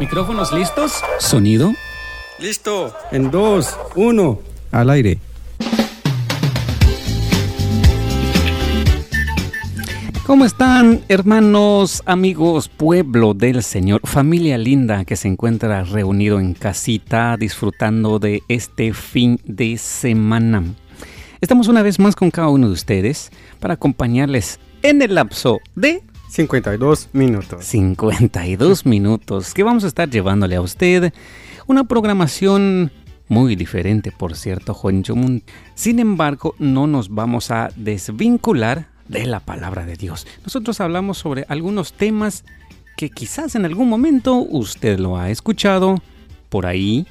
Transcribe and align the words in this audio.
¿Micrófonos 0.00 0.50
listos? 0.50 1.04
¿Sonido? 1.18 1.74
Listo. 2.38 2.94
En 3.12 3.30
dos, 3.30 3.76
uno, 3.96 4.40
al 4.72 4.88
aire. 4.88 5.18
¿Cómo 10.26 10.46
están, 10.46 11.02
hermanos, 11.08 12.02
amigos, 12.06 12.70
pueblo 12.70 13.34
del 13.34 13.62
Señor, 13.62 14.00
familia 14.04 14.56
linda 14.56 15.04
que 15.04 15.16
se 15.16 15.28
encuentra 15.28 15.84
reunido 15.84 16.40
en 16.40 16.54
casita 16.54 17.36
disfrutando 17.36 18.18
de 18.18 18.42
este 18.48 18.94
fin 18.94 19.38
de 19.44 19.76
semana? 19.76 20.64
Estamos 21.42 21.68
una 21.68 21.82
vez 21.82 21.98
más 21.98 22.16
con 22.16 22.30
cada 22.30 22.48
uno 22.48 22.68
de 22.68 22.72
ustedes 22.72 23.30
para 23.58 23.74
acompañarles 23.74 24.60
en 24.82 25.02
el 25.02 25.16
lapso 25.16 25.60
de 25.74 26.02
52 26.30 27.08
minutos. 27.12 27.64
52 27.64 28.86
minutos 28.86 29.52
que 29.52 29.64
vamos 29.64 29.82
a 29.82 29.88
estar 29.88 30.08
llevándole 30.08 30.56
a 30.56 30.60
usted 30.60 31.12
una 31.66 31.84
programación 31.84 32.92
muy 33.28 33.56
diferente, 33.56 34.12
por 34.12 34.36
cierto, 34.36 34.72
Juancho. 34.72 35.14
Sin 35.74 35.98
embargo, 35.98 36.54
no 36.58 36.86
nos 36.86 37.08
vamos 37.08 37.50
a 37.50 37.70
desvincular 37.76 38.88
de 39.08 39.26
la 39.26 39.40
palabra 39.40 39.86
de 39.86 39.96
Dios. 39.96 40.26
Nosotros 40.44 40.80
hablamos 40.80 41.18
sobre 41.18 41.46
algunos 41.48 41.92
temas 41.92 42.44
que 42.96 43.10
quizás 43.10 43.56
en 43.56 43.64
algún 43.64 43.88
momento 43.88 44.36
usted 44.36 44.98
lo 44.98 45.16
ha 45.16 45.30
escuchado 45.30 45.96
por 46.48 46.66
ahí 46.66 47.06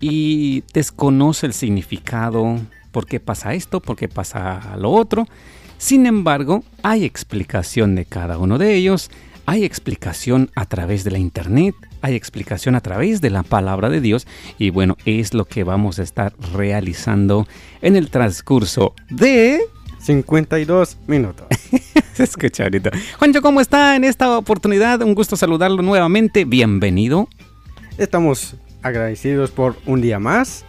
y 0.00 0.64
desconoce 0.74 1.46
el 1.46 1.54
significado, 1.54 2.58
por 2.92 3.06
qué 3.06 3.20
pasa 3.20 3.54
esto, 3.54 3.80
por 3.80 3.96
qué 3.96 4.08
pasa 4.08 4.76
lo 4.78 4.90
otro. 4.90 5.26
Sin 5.78 6.06
embargo, 6.06 6.64
hay 6.82 7.04
explicación 7.04 7.94
de 7.94 8.04
cada 8.04 8.38
uno 8.38 8.58
de 8.58 8.74
ellos, 8.74 9.10
hay 9.44 9.64
explicación 9.64 10.50
a 10.56 10.64
través 10.66 11.04
de 11.04 11.10
la 11.10 11.18
internet, 11.18 11.74
hay 12.02 12.14
explicación 12.14 12.74
a 12.74 12.80
través 12.80 13.20
de 13.20 13.30
la 13.30 13.42
palabra 13.42 13.88
de 13.88 14.00
Dios 14.00 14.26
y 14.58 14.70
bueno, 14.70 14.96
es 15.04 15.34
lo 15.34 15.44
que 15.44 15.64
vamos 15.64 15.98
a 15.98 16.02
estar 16.02 16.34
realizando 16.54 17.46
en 17.82 17.96
el 17.96 18.10
transcurso 18.10 18.94
de 19.10 19.60
52 20.00 20.98
minutos. 21.06 21.46
Se 22.14 22.24
escucha 22.24 22.64
ahorita. 22.64 22.90
Juancho, 23.18 23.42
¿cómo 23.42 23.60
está 23.60 23.96
en 23.96 24.04
esta 24.04 24.38
oportunidad? 24.38 25.02
Un 25.02 25.14
gusto 25.14 25.36
saludarlo 25.36 25.82
nuevamente. 25.82 26.44
Bienvenido. 26.44 27.28
Estamos 27.98 28.56
agradecidos 28.82 29.50
por 29.50 29.76
un 29.84 30.00
día 30.00 30.18
más 30.18 30.64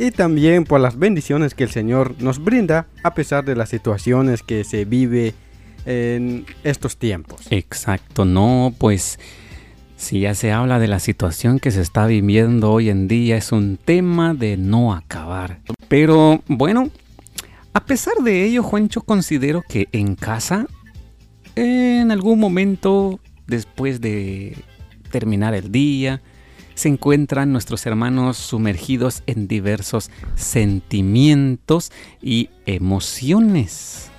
y 0.00 0.12
también 0.12 0.64
por 0.64 0.80
las 0.80 0.98
bendiciones 0.98 1.54
que 1.54 1.64
el 1.64 1.70
Señor 1.70 2.14
nos 2.20 2.42
brinda 2.42 2.86
a 3.02 3.12
pesar 3.12 3.44
de 3.44 3.54
las 3.54 3.68
situaciones 3.68 4.42
que 4.42 4.64
se 4.64 4.86
vive 4.86 5.34
en 5.84 6.46
estos 6.64 6.96
tiempos. 6.96 7.42
Exacto, 7.50 8.24
no, 8.24 8.72
pues 8.78 9.18
si 9.96 10.20
ya 10.20 10.34
se 10.34 10.52
habla 10.52 10.78
de 10.78 10.88
la 10.88 11.00
situación 11.00 11.58
que 11.58 11.70
se 11.70 11.82
está 11.82 12.06
viviendo 12.06 12.72
hoy 12.72 12.88
en 12.88 13.08
día, 13.08 13.36
es 13.36 13.52
un 13.52 13.76
tema 13.76 14.32
de 14.32 14.56
no 14.56 14.94
acabar. 14.94 15.60
Pero 15.88 16.42
bueno, 16.48 16.88
a 17.74 17.84
pesar 17.84 18.14
de 18.24 18.46
ello, 18.46 18.62
Juancho, 18.62 19.02
considero 19.02 19.62
que 19.68 19.86
en 19.92 20.14
casa, 20.14 20.66
en 21.56 22.10
algún 22.10 22.40
momento, 22.40 23.20
después 23.46 24.00
de 24.00 24.56
terminar 25.10 25.52
el 25.52 25.70
día, 25.70 26.22
se 26.80 26.88
encuentran 26.88 27.52
nuestros 27.52 27.86
hermanos 27.86 28.36
sumergidos 28.36 29.22
en 29.26 29.48
diversos 29.48 30.10
sentimientos 30.34 31.92
y 32.22 32.50
emociones. 32.66 34.10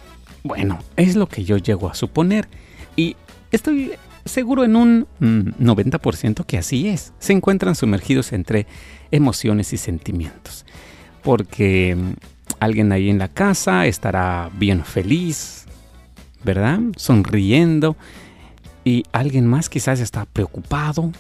Bueno, 0.44 0.80
es 0.95 1.16
lo 1.16 1.28
que 1.28 1.44
yo 1.44 1.58
llego 1.58 1.90
a 1.90 1.94
suponer 1.94 2.48
y 2.95 3.16
estoy 3.52 3.94
seguro 4.25 4.63
en 4.63 4.75
un 4.75 5.08
90% 5.19 6.41
mm, 6.41 6.44
que 6.46 6.58
así 6.58 6.88
es. 6.88 7.13
Se 7.19 7.34
encuentran 7.34 7.75
sumergidos 7.75 8.31
entre 8.31 8.68
emociones 9.12 9.74
y 9.74 9.78
sentimientos. 9.78 10.66
Porque 11.24 11.96
Alguien 12.62 12.91
ahí 12.91 13.09
en 13.09 13.18
la 13.18 13.28
casa 13.28 13.88
estará 13.88 14.52
bien 14.53 14.85
feliz, 14.85 15.66
¿verdad? 16.44 16.80
Sonriendo. 16.96 17.97
Y 18.84 19.03
alguien 19.12 19.47
más 19.47 19.68
quizás 19.68 20.00
está 20.00 20.25
preocupado. 20.25 21.12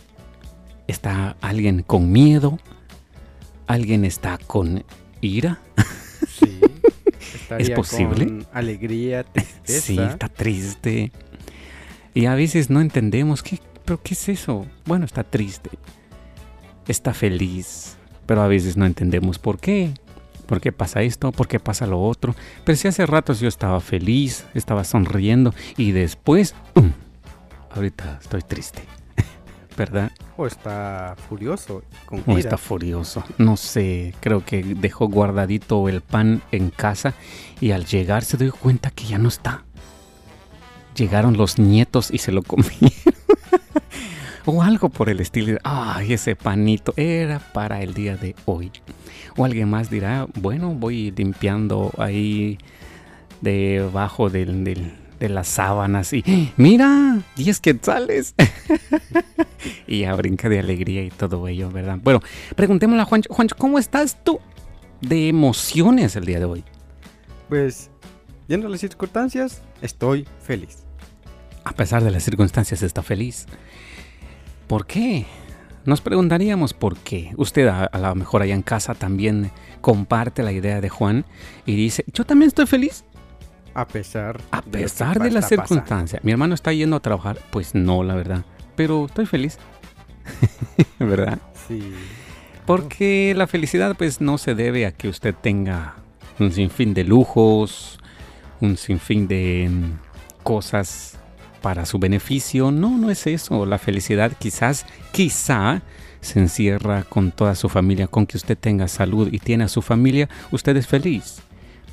Está 0.87 1.37
alguien 1.41 1.83
con 1.83 2.11
miedo. 2.11 2.59
Alguien 3.67 4.05
está 4.05 4.37
con 4.37 4.83
ira. 5.21 5.59
Sí. 6.27 6.59
¿Es 7.57 7.69
posible? 7.71 8.25
Con 8.25 8.47
alegría, 8.53 9.23
tristeza. 9.23 9.81
Sí, 9.81 9.99
está 9.99 10.27
triste. 10.29 11.11
Y 12.13 12.25
a 12.25 12.35
veces 12.35 12.69
no 12.69 12.81
entendemos 12.81 13.43
qué, 13.43 13.59
pero 13.85 14.01
qué 14.01 14.13
es 14.13 14.29
eso. 14.29 14.65
Bueno, 14.85 15.05
está 15.05 15.23
triste. 15.23 15.69
Está 16.87 17.13
feliz, 17.13 17.95
pero 18.25 18.41
a 18.41 18.47
veces 18.47 18.75
no 18.77 18.85
entendemos 18.85 19.39
por 19.39 19.59
qué. 19.59 19.93
¿Por 20.45 20.59
qué 20.59 20.73
pasa 20.73 21.01
esto? 21.01 21.31
¿Por 21.31 21.47
qué 21.47 21.59
pasa 21.61 21.87
lo 21.87 22.01
otro? 22.01 22.35
Pero 22.65 22.75
si 22.75 22.87
hace 22.89 23.05
rato 23.05 23.31
yo 23.31 23.47
estaba 23.47 23.79
feliz, 23.79 24.45
estaba 24.53 24.83
sonriendo 24.83 25.53
y 25.77 25.93
después, 25.93 26.55
¡um! 26.75 26.91
ahorita 27.73 28.19
estoy 28.21 28.41
triste. 28.41 28.81
¿Verdad? 29.77 30.11
O 30.37 30.45
está 30.45 31.15
furioso. 31.29 31.83
Con 32.05 32.23
o 32.25 32.37
está 32.37 32.57
furioso. 32.57 33.23
No 33.37 33.57
sé, 33.57 34.13
creo 34.19 34.43
que 34.45 34.63
dejó 34.63 35.07
guardadito 35.07 35.87
el 35.87 36.01
pan 36.01 36.41
en 36.51 36.69
casa 36.69 37.13
y 37.59 37.71
al 37.71 37.85
llegar 37.85 38.23
se 38.23 38.37
dio 38.37 38.53
cuenta 38.53 38.91
que 38.91 39.05
ya 39.05 39.17
no 39.17 39.29
está. 39.29 39.63
Llegaron 40.95 41.37
los 41.37 41.57
nietos 41.57 42.11
y 42.11 42.17
se 42.17 42.31
lo 42.31 42.43
comieron. 42.43 42.91
o 44.45 44.61
algo 44.61 44.89
por 44.89 45.09
el 45.09 45.19
estilo. 45.21 45.57
Ay, 45.63 46.13
ese 46.13 46.35
panito 46.35 46.93
era 46.97 47.39
para 47.39 47.81
el 47.81 47.93
día 47.93 48.17
de 48.17 48.35
hoy. 48.45 48.71
O 49.37 49.45
alguien 49.45 49.69
más 49.69 49.89
dirá, 49.89 50.27
bueno, 50.35 50.73
voy 50.73 51.11
limpiando 51.11 51.91
ahí 51.97 52.57
debajo 53.41 54.29
del, 54.29 54.93
de 55.21 55.29
las 55.29 55.47
sábanas 55.47 56.13
y 56.13 56.51
mira, 56.57 57.19
10 57.35 57.59
quetzales. 57.59 58.33
y 59.87 60.01
ya 60.01 60.15
brinca 60.15 60.49
de 60.49 60.59
alegría 60.59 61.03
y 61.03 61.11
todo 61.11 61.47
ello, 61.47 61.69
¿verdad? 61.69 61.99
Bueno, 62.01 62.21
preguntémosle 62.55 63.03
a 63.03 63.05
Juancho, 63.05 63.31
Juancho, 63.31 63.55
¿cómo 63.55 63.77
estás 63.77 64.17
tú 64.23 64.39
de 64.99 65.29
emociones 65.29 66.15
el 66.15 66.25
día 66.25 66.39
de 66.39 66.45
hoy? 66.45 66.63
Pues, 67.49 67.91
viendo 68.47 68.67
las 68.67 68.81
circunstancias, 68.81 69.61
estoy 69.83 70.27
feliz. 70.41 70.79
A 71.65 71.73
pesar 71.73 72.03
de 72.03 72.09
las 72.09 72.23
circunstancias, 72.23 72.81
está 72.81 73.03
feliz. 73.03 73.45
¿Por 74.65 74.87
qué? 74.87 75.27
Nos 75.85 76.01
preguntaríamos 76.01 76.73
por 76.73 76.97
qué. 76.97 77.31
Usted 77.37 77.67
a, 77.67 77.89
lo 77.95 78.15
mejor 78.15 78.41
allá 78.41 78.55
en 78.55 78.63
casa 78.63 78.95
también 78.95 79.51
comparte 79.81 80.41
la 80.41 80.51
idea 80.51 80.81
de 80.81 80.89
Juan 80.89 81.25
y 81.67 81.75
dice, 81.75 82.05
yo 82.11 82.25
también 82.25 82.47
estoy 82.47 82.65
feliz. 82.65 83.05
A 83.73 83.87
pesar, 83.87 84.41
a 84.51 84.61
pesar 84.61 85.19
de, 85.19 85.31
las 85.31 85.47
circunstancias. 85.47 86.23
Mi 86.23 86.31
hermano 86.31 86.55
está 86.55 86.73
yendo 86.73 86.97
a 86.97 86.99
trabajar. 86.99 87.39
Pues 87.51 87.73
no, 87.73 88.03
la 88.03 88.15
verdad. 88.15 88.43
Pero 88.75 89.05
estoy 89.05 89.25
feliz. 89.25 89.57
¿Verdad? 90.99 91.39
Sí. 91.67 91.93
Porque 92.65 93.33
la 93.35 93.47
felicidad 93.47 93.95
pues 93.97 94.21
no 94.21 94.37
se 94.37 94.55
debe 94.55 94.85
a 94.85 94.91
que 94.91 95.07
usted 95.07 95.33
tenga 95.33 95.95
un 96.39 96.51
sinfín 96.51 96.93
de 96.93 97.03
lujos, 97.03 97.99
un 98.59 98.77
sinfín 98.77 99.27
de 99.27 99.69
mm, 99.69 100.43
cosas 100.43 101.17
para 101.61 101.85
su 101.85 101.97
beneficio. 101.99 102.71
No, 102.71 102.97
no 102.97 103.09
es 103.09 103.27
eso. 103.27 103.65
La 103.65 103.77
felicidad 103.77 104.33
quizás, 104.37 104.85
quizá 105.11 105.81
se 106.21 106.39
encierra 106.39 107.03
con 107.03 107.31
toda 107.31 107.55
su 107.55 107.67
familia, 107.67 108.07
con 108.07 108.25
que 108.25 108.37
usted 108.37 108.57
tenga 108.57 108.87
salud 108.87 109.29
y 109.31 109.39
tiene 109.39 109.63
a 109.63 109.67
su 109.67 109.81
familia, 109.81 110.29
usted 110.51 110.77
es 110.77 110.87
feliz. 110.87 111.41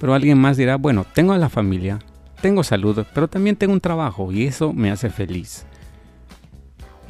Pero 0.01 0.15
alguien 0.15 0.39
más 0.39 0.57
dirá, 0.57 0.77
bueno, 0.77 1.05
tengo 1.13 1.33
a 1.33 1.39
la 1.39 1.49
familia, 1.49 1.99
tengo 2.41 2.63
salud, 2.63 3.05
pero 3.15 3.29
también 3.29 3.57
tengo 3.57 3.73
un 3.73 3.81
trabajo 3.81 4.31
y 4.33 4.47
eso 4.47 4.73
me 4.73 4.91
hace 4.91 5.11
feliz. 5.11 5.65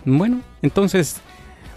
Bueno, 0.05 0.41
entonces 0.63 1.21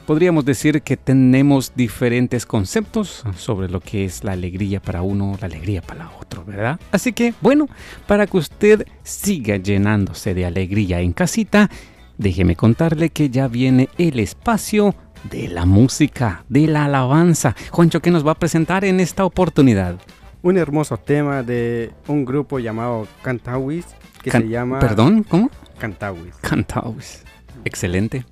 podríamos 0.05 0.45
decir 0.45 0.81
que 0.81 0.97
tenemos 0.97 1.73
diferentes 1.75 2.45
conceptos 2.45 3.23
sobre 3.37 3.69
lo 3.69 3.79
que 3.81 4.05
es 4.05 4.23
la 4.23 4.33
alegría 4.33 4.81
para 4.81 5.01
uno, 5.01 5.37
la 5.39 5.47
alegría 5.47 5.81
para 5.81 6.09
otro, 6.19 6.45
¿verdad? 6.45 6.79
Así 6.91 7.13
que, 7.13 7.33
bueno, 7.41 7.67
para 8.07 8.27
que 8.27 8.37
usted 8.37 8.87
siga 9.03 9.57
llenándose 9.57 10.33
de 10.33 10.45
alegría 10.45 11.01
en 11.01 11.13
casita, 11.13 11.69
déjeme 12.17 12.55
contarle 12.55 13.09
que 13.09 13.29
ya 13.29 13.47
viene 13.47 13.89
el 13.97 14.19
espacio 14.19 14.95
de 15.29 15.47
la 15.47 15.65
música, 15.65 16.45
de 16.49 16.67
la 16.67 16.85
alabanza. 16.85 17.55
Juancho, 17.69 18.01
¿qué 18.01 18.11
nos 18.11 18.25
va 18.25 18.31
a 18.31 18.39
presentar 18.39 18.85
en 18.85 18.99
esta 18.99 19.25
oportunidad? 19.25 19.97
Un 20.43 20.57
hermoso 20.57 20.97
tema 20.97 21.43
de 21.43 21.91
un 22.07 22.25
grupo 22.25 22.59
llamado 22.59 23.07
Cantawis 23.21 23.85
que 24.23 24.31
se 24.31 24.47
llama... 24.47 24.79
¿Perdón? 24.79 25.23
¿Cómo? 25.23 25.49
Cantawis. 25.79 26.35
Cantawis. 26.41 27.23
Excelente 27.65 28.25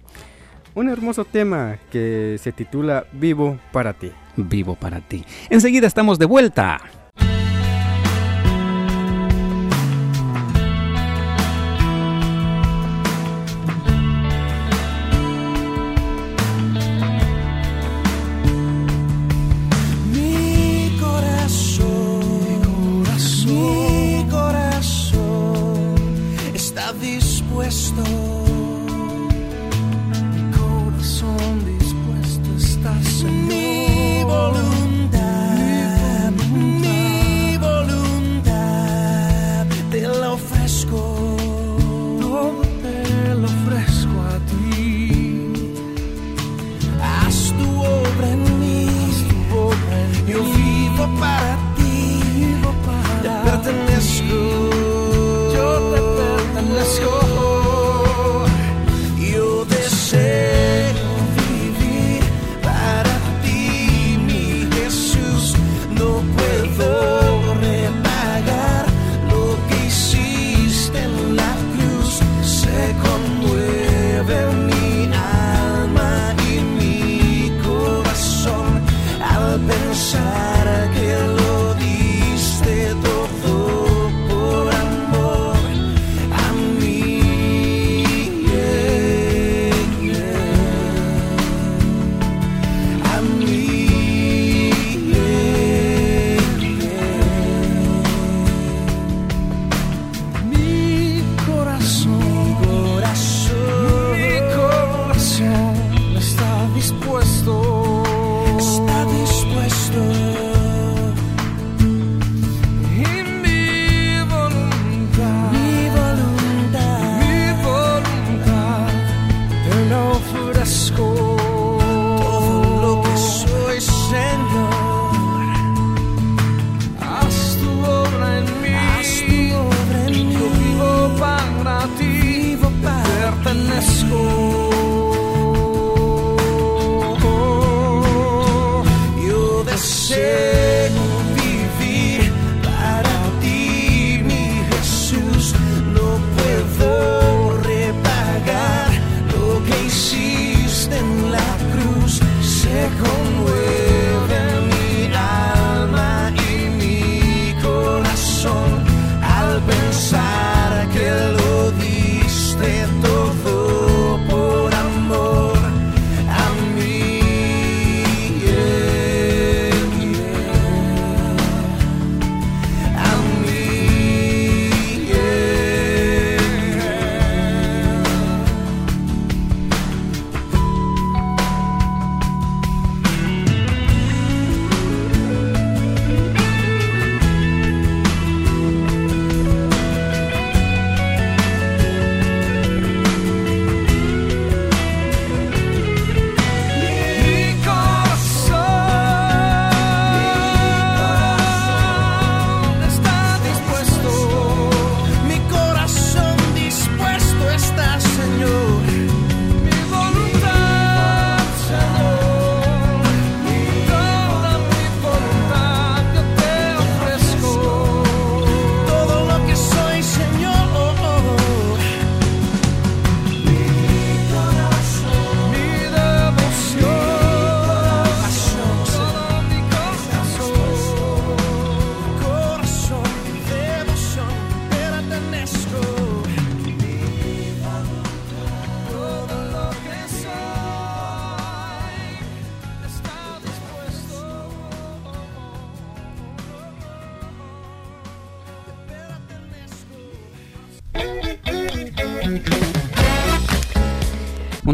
un 0.75 0.89
hermoso 0.89 1.25
tema 1.25 1.77
que 1.91 2.37
se 2.41 2.51
titula 2.51 3.05
Vivo 3.11 3.59
para 3.71 3.93
ti. 3.93 4.11
Vivo 4.37 4.75
para 4.75 5.01
ti. 5.01 5.25
Enseguida 5.49 5.87
estamos 5.87 6.19
de 6.19 6.25
vuelta. 6.25 6.79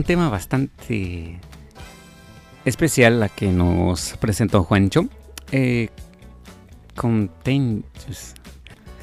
Tema 0.06 0.30
bastante 0.30 1.40
especial 2.64 3.20
la 3.20 3.30
que 3.30 3.48
nos 3.48 4.16
presentó 4.20 4.64
Juancho. 4.64 5.08
Eh, 5.52 5.90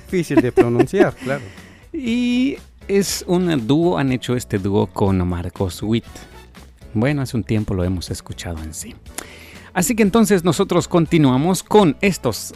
Difícil 0.07 0.41
de 0.41 0.53
pronunciar, 0.53 1.15
claro. 1.23 1.43
Y 1.93 2.57
es 2.89 3.25
un 3.27 3.67
dúo, 3.67 3.99
han 3.99 4.13
hecho 4.13 4.35
este 4.35 4.59
dúo 4.59 4.87
con 4.87 5.27
Marcos 5.29 5.83
Witt. 5.83 6.05
Bueno, 6.95 7.23
hace 7.23 7.37
un 7.37 7.45
tiempo 7.45 7.75
lo 7.75 7.85
hemos 7.85 8.11
escuchado 8.11 8.63
en 8.63 8.75
sí. 8.75 8.95
Así 9.73 9.95
que 9.95 10.03
entonces 10.03 10.45
nosotros 10.45 10.89
continuamos 10.89 11.63
con 11.63 11.97
estos 12.01 12.55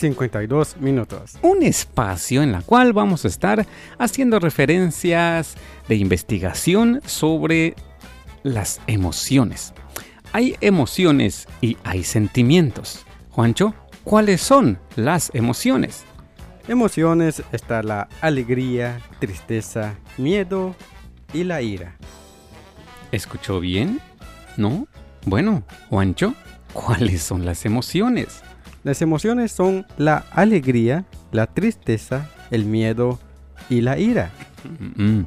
52 0.00 0.78
minutos. 0.78 1.36
Un 1.42 1.62
espacio 1.62 2.42
en 2.42 2.52
la 2.52 2.62
cual 2.62 2.92
vamos 2.92 3.24
a 3.24 3.28
estar 3.28 3.66
haciendo 3.98 4.38
referencias 4.38 5.56
de 5.88 5.96
investigación 5.96 7.02
sobre 7.04 7.74
las 8.42 8.80
emociones. 8.86 9.74
Hay 10.32 10.56
emociones 10.60 11.46
y 11.60 11.76
hay 11.84 12.04
sentimientos. 12.04 13.04
Juancho, 13.30 13.74
¿cuáles 14.02 14.40
son 14.40 14.78
las 14.96 15.30
emociones? 15.34 16.04
Emociones 16.66 17.42
está 17.52 17.82
la 17.82 18.08
alegría, 18.20 19.00
tristeza, 19.18 19.96
miedo 20.16 20.74
y 21.34 21.44
la 21.44 21.60
ira. 21.62 21.96
¿Escuchó 23.12 23.60
bien? 23.60 24.00
¿No? 24.56 24.86
Bueno, 25.26 25.62
Juancho, 25.90 26.34
¿cuáles 26.72 27.22
son 27.22 27.44
las 27.44 27.66
emociones? 27.66 28.42
Las 28.82 29.02
emociones 29.02 29.52
son 29.52 29.86
la 29.98 30.24
alegría, 30.30 31.04
la 31.32 31.46
tristeza, 31.46 32.30
el 32.50 32.64
miedo 32.64 33.18
y 33.68 33.82
la 33.82 33.98
ira. 33.98 34.30
Mm. 34.96 35.22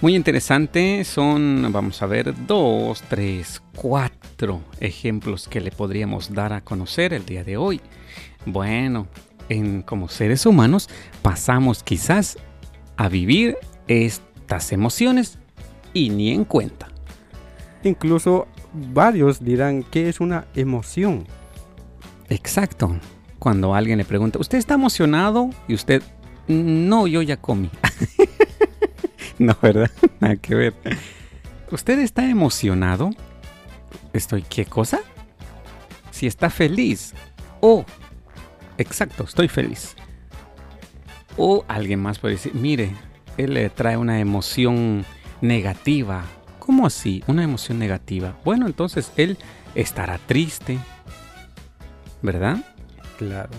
Muy 0.00 0.16
interesante, 0.16 1.04
son, 1.04 1.68
vamos 1.70 2.02
a 2.02 2.06
ver, 2.06 2.34
dos, 2.46 3.02
tres, 3.08 3.62
cuatro 3.76 4.60
ejemplos 4.80 5.46
que 5.46 5.60
le 5.60 5.70
podríamos 5.70 6.32
dar 6.32 6.52
a 6.52 6.60
conocer 6.60 7.12
el 7.14 7.24
día 7.24 7.44
de 7.44 7.56
hoy. 7.56 7.80
Bueno, 8.44 9.06
en, 9.48 9.82
como 9.82 10.08
seres 10.08 10.44
humanos 10.44 10.88
pasamos 11.22 11.82
quizás 11.84 12.36
a 12.96 13.08
vivir 13.08 13.56
estas 13.86 14.72
emociones 14.72 15.38
y 15.94 16.10
ni 16.10 16.30
en 16.30 16.44
cuenta. 16.44 16.88
Incluso 17.84 18.48
varios 18.72 19.44
dirán 19.44 19.82
que 19.82 20.08
es 20.08 20.20
una 20.20 20.46
emoción. 20.54 21.26
Exacto. 22.28 22.96
Cuando 23.38 23.74
alguien 23.74 23.98
le 23.98 24.04
pregunta, 24.04 24.38
¿usted 24.38 24.58
está 24.58 24.74
emocionado? 24.74 25.50
Y 25.66 25.74
usted, 25.74 26.02
no, 26.46 27.06
yo 27.06 27.22
ya 27.22 27.36
comí. 27.36 27.70
no, 29.38 29.56
¿verdad? 29.60 29.90
Nada 30.20 30.36
que 30.36 30.54
ver. 30.54 30.74
¿Usted 31.70 31.98
está 31.98 32.28
emocionado? 32.28 33.10
Estoy, 34.12 34.42
¿qué 34.42 34.64
cosa? 34.64 35.00
Si 36.10 36.26
está 36.26 36.50
feliz. 36.50 37.14
Oh, 37.60 37.84
exacto, 38.78 39.24
estoy 39.24 39.48
feliz. 39.48 39.96
O 41.36 41.64
alguien 41.66 42.00
más 42.00 42.18
puede 42.18 42.34
decir, 42.34 42.54
mire, 42.54 42.94
él 43.38 43.54
le 43.54 43.70
trae 43.70 43.96
una 43.96 44.20
emoción 44.20 45.04
negativa. 45.40 46.24
¿Cómo 46.58 46.86
así? 46.86 47.24
Una 47.26 47.42
emoción 47.42 47.78
negativa. 47.78 48.36
Bueno, 48.44 48.66
entonces 48.66 49.10
él 49.16 49.38
estará 49.74 50.18
triste, 50.18 50.78
¿verdad? 52.22 52.58
Claro. 53.18 53.50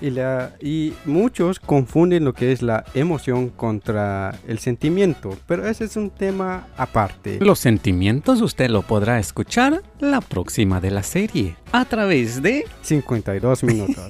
Y, 0.00 0.10
la, 0.10 0.56
y 0.60 0.94
muchos 1.04 1.60
confunden 1.60 2.24
lo 2.24 2.34
que 2.34 2.50
es 2.50 2.60
la 2.60 2.84
emoción 2.94 3.50
contra 3.50 4.36
el 4.48 4.58
sentimiento, 4.58 5.38
pero 5.46 5.66
ese 5.68 5.84
es 5.84 5.96
un 5.96 6.10
tema 6.10 6.66
aparte. 6.76 7.38
Los 7.40 7.60
sentimientos 7.60 8.40
usted 8.40 8.68
lo 8.68 8.82
podrá 8.82 9.20
escuchar 9.20 9.82
la 10.00 10.20
próxima 10.20 10.80
de 10.80 10.90
la 10.90 11.04
serie 11.04 11.54
a 11.70 11.84
través 11.84 12.42
de 12.42 12.64
52 12.82 13.62
minutos. 13.62 14.04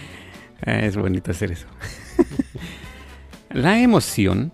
es 0.62 0.96
bonito 0.96 1.30
hacer 1.30 1.52
eso. 1.52 1.68
la 3.50 3.80
emoción 3.80 4.52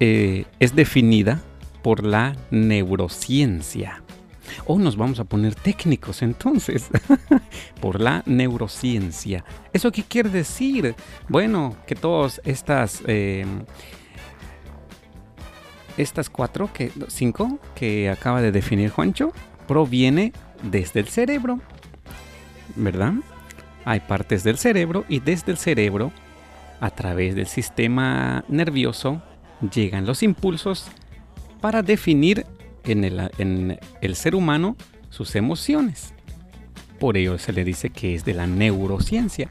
eh, 0.00 0.44
es 0.58 0.74
definida 0.74 1.40
por 1.82 2.04
la 2.04 2.36
neurociencia. 2.50 4.02
O 4.66 4.78
nos 4.78 4.96
vamos 4.96 5.20
a 5.20 5.24
poner 5.24 5.54
técnicos 5.54 6.22
entonces 6.22 6.88
por 7.80 8.00
la 8.00 8.22
neurociencia. 8.26 9.44
¿Eso 9.72 9.90
qué 9.92 10.02
quiere 10.02 10.30
decir? 10.30 10.94
Bueno, 11.28 11.76
que 11.86 11.94
todas 11.94 12.40
estas... 12.44 13.02
Eh, 13.06 13.44
estas 15.96 16.30
cuatro, 16.30 16.70
que, 16.72 16.92
cinco 17.08 17.58
que 17.74 18.08
acaba 18.10 18.40
de 18.40 18.52
definir 18.52 18.90
Juancho, 18.90 19.32
proviene 19.66 20.32
desde 20.62 21.00
el 21.00 21.08
cerebro, 21.08 21.60
¿verdad? 22.76 23.14
Hay 23.84 24.00
partes 24.00 24.44
del 24.44 24.58
cerebro 24.58 25.04
y 25.08 25.20
desde 25.20 25.52
el 25.52 25.58
cerebro, 25.58 26.12
a 26.80 26.90
través 26.90 27.34
del 27.34 27.46
sistema 27.46 28.44
nervioso, 28.48 29.22
llegan 29.72 30.06
los 30.06 30.22
impulsos 30.22 30.88
para 31.60 31.82
definir 31.82 32.46
en 32.84 33.78
el, 34.00 34.16
ser 34.16 34.34
humano 34.34 34.76
sus 35.10 35.34
emociones. 35.36 36.14
Por 36.98 37.16
ello 37.16 37.38
se 37.38 37.52
le 37.52 37.64
dice 37.64 37.90
que 37.90 38.14
es 38.14 38.24
de 38.24 38.34
la 38.34 38.46
neurociencia, 38.46 39.50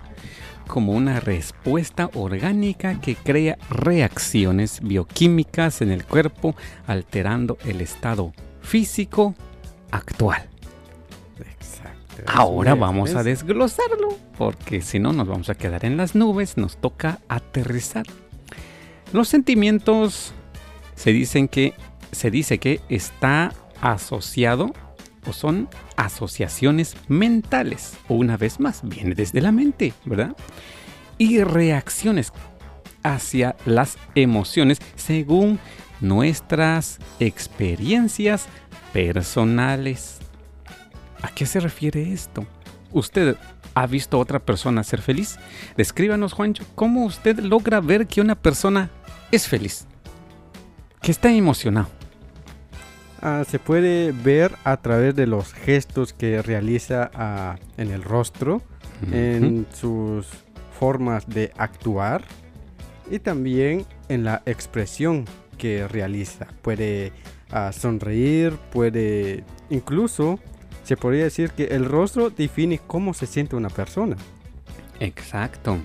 como 0.68 0.94
una 0.94 1.20
respuesta 1.20 2.10
orgánica 2.14 3.02
que 3.02 3.16
crea 3.16 3.58
reacciones 3.70 4.82
bioquímicas 4.82 5.82
en 5.82 5.92
el 5.92 6.06
cuerpo, 6.06 6.56
alterando 6.86 7.58
el 7.66 7.82
estado 7.82 8.34
físico 8.62 9.34
actual. 9.90 10.48
Exacto. 11.40 12.24
Ahora 12.28 12.76
vamos 12.76 13.16
a 13.16 13.24
desglosarlo, 13.24 14.10
porque 14.38 14.82
si 14.82 15.00
no 15.00 15.12
nos 15.12 15.28
vamos 15.28 15.50
a 15.50 15.56
quedar 15.56 15.86
en 15.86 15.98
las 15.98 16.14
nubes, 16.14 16.58
nos 16.58 16.78
toca 16.78 17.20
aterrizar. 17.28 18.06
Los 19.12 19.28
sentimientos 19.28 20.34
se 20.94 21.14
dicen 21.14 21.48
que 21.48 21.74
se 22.12 22.32
dice 22.32 22.58
que 22.60 22.82
está 22.90 23.54
asociado 23.82 24.74
o 25.26 25.34
son 25.34 25.70
asociaciones 25.96 26.96
mentales. 27.08 27.98
O 28.08 28.16
una 28.16 28.38
vez 28.38 28.60
más, 28.60 28.82
viene 28.84 29.16
desde 29.16 29.42
la 29.42 29.52
mente, 29.52 29.94
¿verdad? 30.06 30.36
Y 31.18 31.44
reacciones 31.44 32.32
hacia 33.04 33.56
las 33.66 33.98
emociones 34.16 34.80
según 34.96 35.60
nuestras 36.02 37.00
experiencias 37.20 38.48
personales. 38.94 40.20
¿A 41.22 41.30
qué 41.30 41.46
se 41.46 41.60
refiere 41.60 42.14
esto? 42.14 42.46
¿Usted 42.92 43.36
ha 43.74 43.86
visto 43.88 44.18
a 44.18 44.22
otra 44.22 44.40
persona 44.40 44.84
ser 44.84 45.02
feliz? 45.02 45.38
Descríbanos, 45.76 46.34
Juancho, 46.34 46.66
cómo 46.76 47.06
usted 47.06 47.40
logra 47.40 47.82
ver 47.82 48.08
que 48.08 48.22
una 48.22 48.36
persona 48.36 48.90
es 49.32 49.48
feliz, 49.48 49.86
que 51.02 51.12
está 51.12 51.32
emocionado. 51.32 51.99
Ah, 53.22 53.44
se 53.48 53.60
puede 53.60 54.12
ver 54.12 54.56
a 54.64 54.78
través 54.78 55.16
de 55.16 55.28
los 55.28 55.54
gestos 55.54 56.14
que 56.14 56.42
realiza 56.42 57.12
ah, 57.14 57.58
en 57.78 57.92
el 57.92 58.04
rostro, 58.04 58.62
en 59.12 59.66
sus 59.74 60.28
formas 60.78 61.28
de 61.28 61.52
actuar 61.58 62.24
y 63.10 63.20
también 63.20 63.86
en 64.10 64.24
la 64.24 64.42
expresión 64.46 65.26
que 65.58 65.88
realiza. 65.88 66.48
Puede 66.62 67.12
ah, 67.52 67.72
sonreír, 67.74 68.54
puede 68.72 69.44
incluso 69.70 70.40
se 70.84 70.98
podría 70.98 71.26
decir 71.26 71.52
que 71.52 71.66
el 71.66 71.86
rostro 71.86 72.30
define 72.30 72.80
cómo 72.80 73.14
se 73.14 73.28
siente 73.28 73.56
una 73.56 73.70
persona. 73.70 74.16
Exacto. 75.00 75.78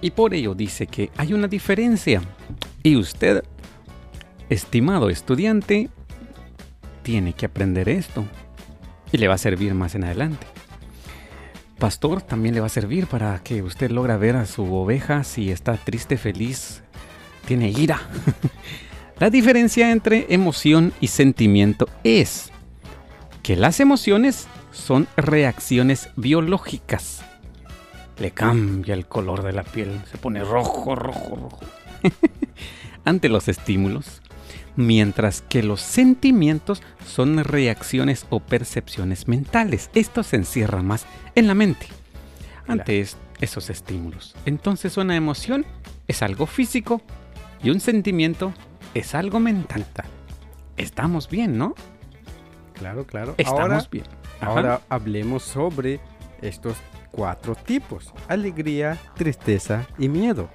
Y 0.00 0.12
por 0.12 0.32
ello 0.32 0.54
dice 0.54 0.86
que 0.86 1.10
hay 1.16 1.32
una 1.32 1.48
diferencia. 1.48 2.22
Y 2.82 2.96
usted, 2.96 3.42
estimado 4.48 5.10
estudiante, 5.10 5.90
tiene 7.08 7.32
que 7.32 7.46
aprender 7.46 7.88
esto 7.88 8.26
y 9.12 9.16
le 9.16 9.28
va 9.28 9.34
a 9.36 9.38
servir 9.38 9.72
más 9.72 9.94
en 9.94 10.04
adelante. 10.04 10.46
Pastor 11.78 12.20
también 12.20 12.54
le 12.54 12.60
va 12.60 12.66
a 12.66 12.68
servir 12.68 13.06
para 13.06 13.42
que 13.42 13.62
usted 13.62 13.90
logra 13.90 14.18
ver 14.18 14.36
a 14.36 14.44
su 14.44 14.74
oveja 14.74 15.24
si 15.24 15.50
está 15.50 15.78
triste, 15.78 16.18
feliz, 16.18 16.82
tiene 17.46 17.70
ira. 17.70 18.02
La 19.18 19.30
diferencia 19.30 19.90
entre 19.90 20.26
emoción 20.28 20.92
y 21.00 21.06
sentimiento 21.06 21.88
es 22.04 22.50
que 23.42 23.56
las 23.56 23.80
emociones 23.80 24.46
son 24.70 25.08
reacciones 25.16 26.10
biológicas. 26.14 27.22
Le 28.18 28.32
cambia 28.32 28.92
el 28.92 29.06
color 29.06 29.44
de 29.44 29.54
la 29.54 29.64
piel, 29.64 29.98
se 30.10 30.18
pone 30.18 30.44
rojo, 30.44 30.94
rojo, 30.94 31.36
rojo. 31.36 31.60
Ante 33.06 33.30
los 33.30 33.48
estímulos 33.48 34.20
mientras 34.78 35.42
que 35.42 35.64
los 35.64 35.80
sentimientos 35.80 36.84
son 37.04 37.42
reacciones 37.42 38.26
o 38.30 38.38
percepciones 38.38 39.26
mentales. 39.26 39.90
Esto 39.92 40.22
se 40.22 40.36
encierra 40.36 40.84
más 40.84 41.04
en 41.34 41.48
la 41.48 41.54
mente 41.54 41.88
ante 42.68 43.04
esos 43.40 43.70
estímulos. 43.70 44.36
Entonces 44.46 44.96
una 44.96 45.16
emoción 45.16 45.66
es 46.06 46.22
algo 46.22 46.46
físico 46.46 47.02
y 47.60 47.70
un 47.70 47.80
sentimiento 47.80 48.54
es 48.94 49.16
algo 49.16 49.40
mental. 49.40 49.84
Estamos 50.76 51.28
bien, 51.28 51.58
¿no? 51.58 51.74
Claro, 52.74 53.04
claro. 53.04 53.34
Estamos 53.36 53.60
ahora, 53.60 53.84
bien. 53.90 54.04
Ahora 54.40 54.80
hablemos 54.88 55.42
sobre 55.42 55.98
estos 56.40 56.76
cuatro 57.10 57.56
tipos. 57.56 58.14
Alegría, 58.28 58.96
tristeza 59.16 59.88
y 59.98 60.08
miedo. 60.08 60.48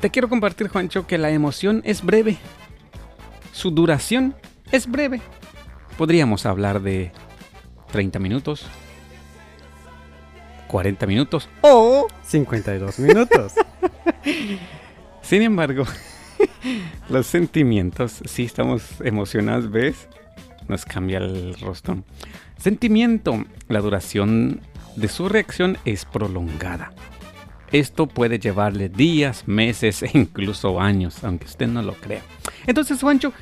Te 0.00 0.10
quiero 0.10 0.28
compartir, 0.28 0.68
Juancho, 0.68 1.06
que 1.06 1.18
la 1.18 1.30
emoción 1.30 1.82
es 1.84 2.02
breve. 2.02 2.36
Su 3.52 3.70
duración 3.70 4.34
es 4.70 4.90
breve. 4.90 5.20
Podríamos 5.96 6.44
hablar 6.44 6.82
de 6.82 7.12
30 7.92 8.18
minutos, 8.18 8.66
40 10.68 11.06
minutos 11.06 11.48
o 11.62 12.06
52 12.24 12.98
minutos. 12.98 13.54
Sin 15.22 15.42
embargo, 15.42 15.84
los 17.08 17.26
sentimientos, 17.26 18.20
si 18.26 18.44
estamos 18.44 19.00
emocionados, 19.00 19.70
¿ves? 19.70 20.08
Nos 20.68 20.84
cambia 20.84 21.18
el 21.18 21.58
rostro. 21.58 22.02
Sentimiento, 22.58 23.44
la 23.68 23.80
duración 23.80 24.60
de 24.96 25.08
su 25.08 25.28
reacción 25.28 25.78
es 25.86 26.04
prolongada. 26.04 26.92
Esto 27.72 28.06
puede 28.06 28.38
llevarle 28.38 28.88
días, 28.88 29.46
meses 29.46 30.02
e 30.02 30.10
incluso 30.14 30.80
años, 30.80 31.24
aunque 31.24 31.46
usted 31.46 31.66
no 31.66 31.82
lo 31.82 31.94
crea. 31.94 32.22
Entonces, 32.66 33.00
Juancho, 33.00 33.32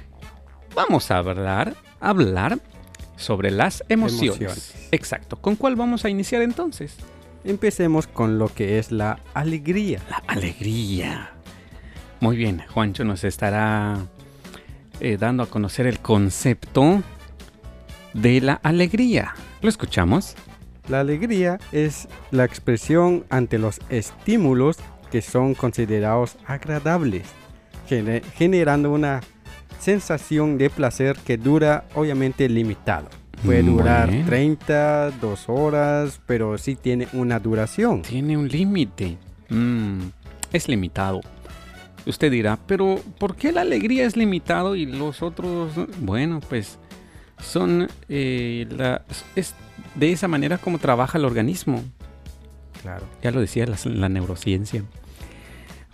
vamos 0.75 1.11
a 1.11 1.19
hablar, 1.19 1.75
hablar 2.01 2.59
sobre 3.17 3.51
las 3.51 3.85
emociones. 3.89 4.89
Exacto. 4.93 5.37
¿Con 5.37 5.57
cuál 5.57 5.77
vamos 5.77 6.05
a 6.05 6.09
iniciar 6.09 6.43
entonces? 6.43 6.97
Empecemos 7.45 8.07
con 8.07 8.39
lo 8.39 8.49
que 8.49 8.79
es 8.79 8.91
la 8.91 9.21
alegría. 9.35 10.01
La 10.09 10.23
alegría. 10.27 11.31
Muy 12.21 12.37
bien, 12.37 12.63
Juancho 12.73 13.05
nos 13.05 13.23
estará 13.25 14.07
eh, 15.01 15.19
dando 15.19 15.43
a 15.43 15.47
conocer 15.47 15.87
el 15.87 16.01
concepto 16.01 17.03
de 18.15 18.41
la 18.41 18.55
alegría. 18.55 19.35
¿Lo 19.61 19.69
escuchamos? 19.69 20.35
La 20.89 21.01
alegría 21.01 21.59
es 21.73 22.09
la 22.31 22.45
expresión 22.45 23.25
ante 23.31 23.59
los 23.59 23.81
estímulos 23.89 24.77
que 25.11 25.23
son 25.23 25.55
considerados 25.55 26.37
agradables, 26.47 27.27
generando 27.87 28.91
una 28.91 29.21
sensación 29.79 30.59
de 30.59 30.71
placer 30.71 31.17
que 31.25 31.37
dura 31.37 31.85
obviamente 31.95 32.49
limitado. 32.49 33.09
Puede 33.45 33.63
durar 33.63 34.11
30, 34.27 35.13
2 35.21 35.49
horas, 35.49 36.21
pero 36.27 36.57
sí 36.57 36.77
tiene 36.77 37.09
una 37.13 37.39
duración. 37.39 38.03
Tiene 38.03 38.37
un 38.37 38.49
límite. 38.49 39.19
Mm, 39.51 40.01
es 40.53 40.69
limitado. 40.69 41.21
Usted 42.07 42.31
dirá, 42.31 42.59
pero 42.67 43.01
¿por 43.19 43.37
qué 43.37 43.53
la 43.53 43.63
alegría 43.63 44.05
es 44.07 44.17
limitado 44.17 44.75
y 44.75 44.87
los 44.87 45.23
otros? 45.23 45.73
Bueno, 46.01 46.41
pues 46.49 46.79
son 47.39 47.89
eh, 48.09 48.67
de 49.95 50.13
esa 50.13 50.29
manera 50.29 50.59
como 50.59 50.79
trabaja 50.79 51.19
el 51.19 51.25
organismo. 51.25 51.83
Claro. 52.83 53.05
Ya 53.23 53.31
lo 53.31 53.41
decía 53.41 53.67
la, 53.67 53.77
la 53.85 54.09
neurociencia. 54.09 54.83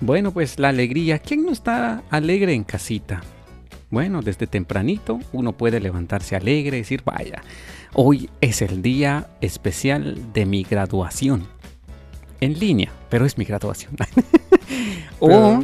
Bueno, 0.00 0.32
pues 0.32 0.58
la 0.58 0.70
alegría. 0.70 1.18
¿Quién 1.18 1.44
no 1.44 1.52
está 1.52 2.02
alegre 2.10 2.54
en 2.54 2.64
casita? 2.64 3.20
Bueno, 3.90 4.22
desde 4.22 4.46
tempranito 4.46 5.18
uno 5.32 5.52
puede 5.52 5.80
levantarse 5.80 6.36
alegre 6.36 6.76
y 6.76 6.80
decir, 6.80 7.02
vaya, 7.04 7.42
hoy 7.92 8.30
es 8.40 8.62
el 8.62 8.82
día 8.82 9.28
especial 9.40 10.32
de 10.32 10.46
mi 10.46 10.62
graduación. 10.62 11.46
En 12.40 12.58
línea, 12.58 12.90
pero 13.10 13.26
es 13.26 13.36
mi 13.36 13.44
graduación. 13.44 13.96
o 15.20 15.62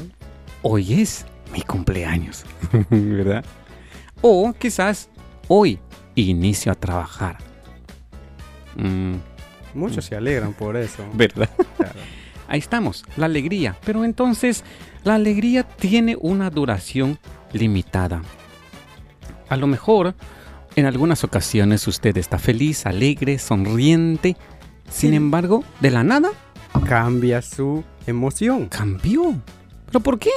hoy 0.62 1.00
es 1.00 1.24
mi 1.52 1.62
cumpleaños, 1.62 2.44
¿verdad? 2.90 3.44
O 4.20 4.52
quizás 4.58 5.08
hoy 5.48 5.78
inicio 6.16 6.72
a 6.72 6.74
trabajar. 6.74 7.38
Mm, 8.76 9.14
Muchos 9.74 10.04
se 10.06 10.16
alegran 10.16 10.52
por 10.54 10.76
eso. 10.76 11.04
¿Verdad? 11.14 11.50
Claro. 11.76 11.98
Ahí 12.48 12.58
estamos, 12.60 13.04
la 13.16 13.26
alegría. 13.26 13.76
Pero 13.84 14.04
entonces, 14.04 14.62
la 15.04 15.14
alegría 15.16 15.64
tiene 15.64 16.16
una 16.20 16.48
duración 16.50 17.18
limitada. 17.52 18.22
A 19.48 19.56
lo 19.56 19.66
mejor, 19.66 20.14
en 20.76 20.86
algunas 20.86 21.24
ocasiones 21.24 21.86
usted 21.88 22.16
está 22.16 22.38
feliz, 22.38 22.86
alegre, 22.86 23.38
sonriente. 23.38 24.36
Sin 24.88 25.10
Sí. 25.10 25.16
embargo, 25.16 25.64
de 25.80 25.90
la 25.90 26.04
nada, 26.04 26.30
Cambia 26.86 27.42
su 27.42 27.82
emoción. 28.06 28.66
cambió. 28.66 29.34
¿Pero 29.86 30.00
por 30.00 30.18
qué? 30.18 30.30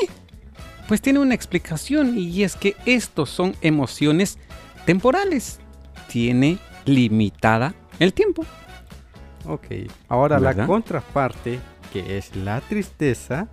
Pues 0.87 1.01
tiene 1.01 1.19
una 1.19 1.35
explicación 1.35 2.17
y 2.17 2.43
es 2.43 2.55
que 2.55 2.75
estos 2.85 3.29
son 3.29 3.55
emociones 3.61 4.39
temporales. 4.85 5.59
Tiene 6.07 6.57
limitada 6.85 7.75
el 7.99 8.13
tiempo. 8.13 8.45
Ok. 9.45 9.65
Ahora 10.07 10.39
¿Verdad? 10.39 10.57
la 10.63 10.67
contraparte, 10.67 11.59
que 11.93 12.17
es 12.17 12.35
la 12.35 12.61
tristeza, 12.61 13.47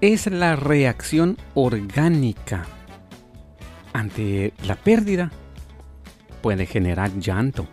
es 0.00 0.26
la 0.26 0.56
reacción 0.56 1.36
orgánica 1.54 2.66
ante 3.92 4.52
la 4.66 4.76
pérdida. 4.76 5.30
Puede 6.42 6.66
generar 6.66 7.10
llanto. 7.18 7.66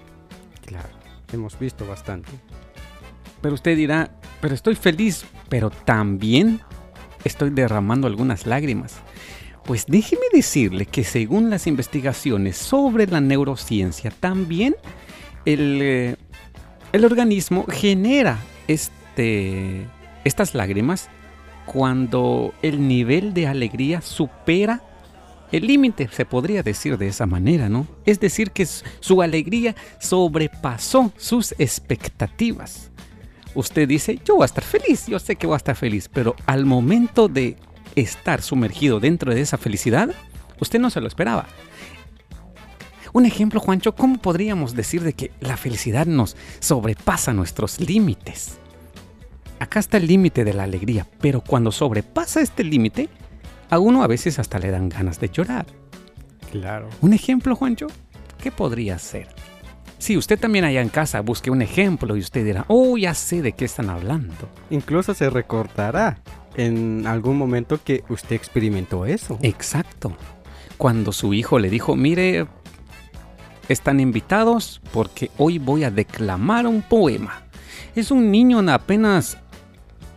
claro, 0.65 0.89
hemos 1.33 1.59
visto 1.59 1.85
bastante. 1.85 2.31
Pero 3.41 3.55
usted 3.55 3.75
dirá, 3.75 4.11
pero 4.39 4.53
estoy 4.53 4.75
feliz, 4.75 5.25
pero 5.50 5.69
también 5.71 6.61
estoy 7.24 7.50
derramando 7.50 8.07
algunas 8.07 8.45
lágrimas. 8.45 9.01
Pues 9.65 9.85
déjeme 9.87 10.24
decirle 10.33 10.85
que 10.85 11.03
según 11.03 11.50
las 11.50 11.67
investigaciones 11.67 12.57
sobre 12.57 13.07
la 13.07 13.21
neurociencia, 13.21 14.11
también 14.11 14.75
el, 15.45 15.79
eh, 15.81 16.15
el 16.91 17.05
organismo 17.05 17.65
genera 17.69 18.39
este, 18.67 19.85
estas 20.24 20.55
lágrimas 20.55 21.09
cuando 21.65 22.53
el 22.61 22.87
nivel 22.87 23.33
de 23.33 23.47
alegría 23.47 24.01
supera 24.01 24.81
el 25.51 25.67
límite, 25.67 26.09
se 26.11 26.25
podría 26.25 26.63
decir 26.63 26.97
de 26.97 27.07
esa 27.07 27.25
manera, 27.25 27.67
¿no? 27.67 27.85
Es 28.05 28.19
decir, 28.19 28.51
que 28.51 28.65
su 28.65 29.21
alegría 29.21 29.75
sobrepasó 30.00 31.11
sus 31.17 31.53
expectativas. 31.57 32.89
Usted 33.53 33.87
dice, 33.87 34.19
yo 34.24 34.35
voy 34.35 34.43
a 34.43 34.45
estar 34.45 34.63
feliz, 34.63 35.07
yo 35.07 35.19
sé 35.19 35.35
que 35.35 35.47
voy 35.47 35.55
a 35.55 35.57
estar 35.57 35.75
feliz, 35.75 36.09
pero 36.11 36.35
al 36.45 36.65
momento 36.65 37.27
de 37.27 37.57
estar 37.95 38.41
sumergido 38.41 38.99
dentro 38.99 39.33
de 39.33 39.41
esa 39.41 39.57
felicidad, 39.57 40.11
usted 40.59 40.79
no 40.79 40.89
se 40.89 41.01
lo 41.01 41.07
esperaba. 41.07 41.47
Un 43.13 43.25
ejemplo, 43.25 43.59
Juancho, 43.59 43.93
¿cómo 43.93 44.19
podríamos 44.19 44.73
decir 44.73 45.03
de 45.03 45.13
que 45.13 45.31
la 45.41 45.57
felicidad 45.57 46.05
nos 46.05 46.37
sobrepasa 46.59 47.33
nuestros 47.33 47.79
límites? 47.79 48.57
Acá 49.59 49.79
está 49.79 49.97
el 49.97 50.07
límite 50.07 50.43
de 50.43 50.53
la 50.53 50.63
alegría, 50.63 51.05
pero 51.19 51.41
cuando 51.41 51.71
sobrepasa 51.71 52.41
este 52.41 52.63
límite, 52.63 53.09
a 53.69 53.79
uno 53.79 54.03
a 54.03 54.07
veces 54.07 54.39
hasta 54.39 54.59
le 54.59 54.71
dan 54.71 54.89
ganas 54.89 55.19
de 55.19 55.29
llorar. 55.29 55.65
Claro. 56.51 56.89
¿Un 57.01 57.13
ejemplo, 57.13 57.55
Juancho? 57.55 57.87
¿Qué 58.41 58.51
podría 58.51 58.97
ser? 58.97 59.27
Si 60.01 60.18
usted 60.18 60.40
también 60.40 60.66
allá 60.66 60.81
en 60.81 60.90
casa 60.90 61.22
busque 61.22 61.51
un 61.51 61.61
ejemplo 61.61 62.18
y 62.18 62.22
usted 62.22 62.44
dirá, 62.44 62.66
oh, 62.70 62.98
ya 62.98 63.14
sé 63.14 63.44
de 63.44 63.51
qué 63.51 63.66
están 63.66 63.92
hablando. 63.92 64.50
Incluso 64.72 65.14
se 65.14 65.29
recordará 65.29 66.18
en 66.55 67.05
algún 67.05 67.37
momento 67.37 67.79
que 67.83 68.03
usted 68.09 68.35
experimentó 68.35 69.05
eso. 69.05 69.37
Exacto. 69.44 70.18
Cuando 70.77 71.11
su 71.11 71.35
hijo 71.35 71.59
le 71.59 71.70
dijo, 71.70 71.96
mire, 71.96 72.48
están 73.70 74.00
invitados 74.00 74.81
porque 74.92 75.29
hoy 75.37 75.59
voy 75.59 75.83
a 75.83 75.92
declamar 75.92 76.66
un 76.66 76.81
poema. 76.81 77.44
Es 77.96 78.09
un 78.09 78.31
niño 78.31 78.64
de 78.64 78.72
apenas 78.72 79.37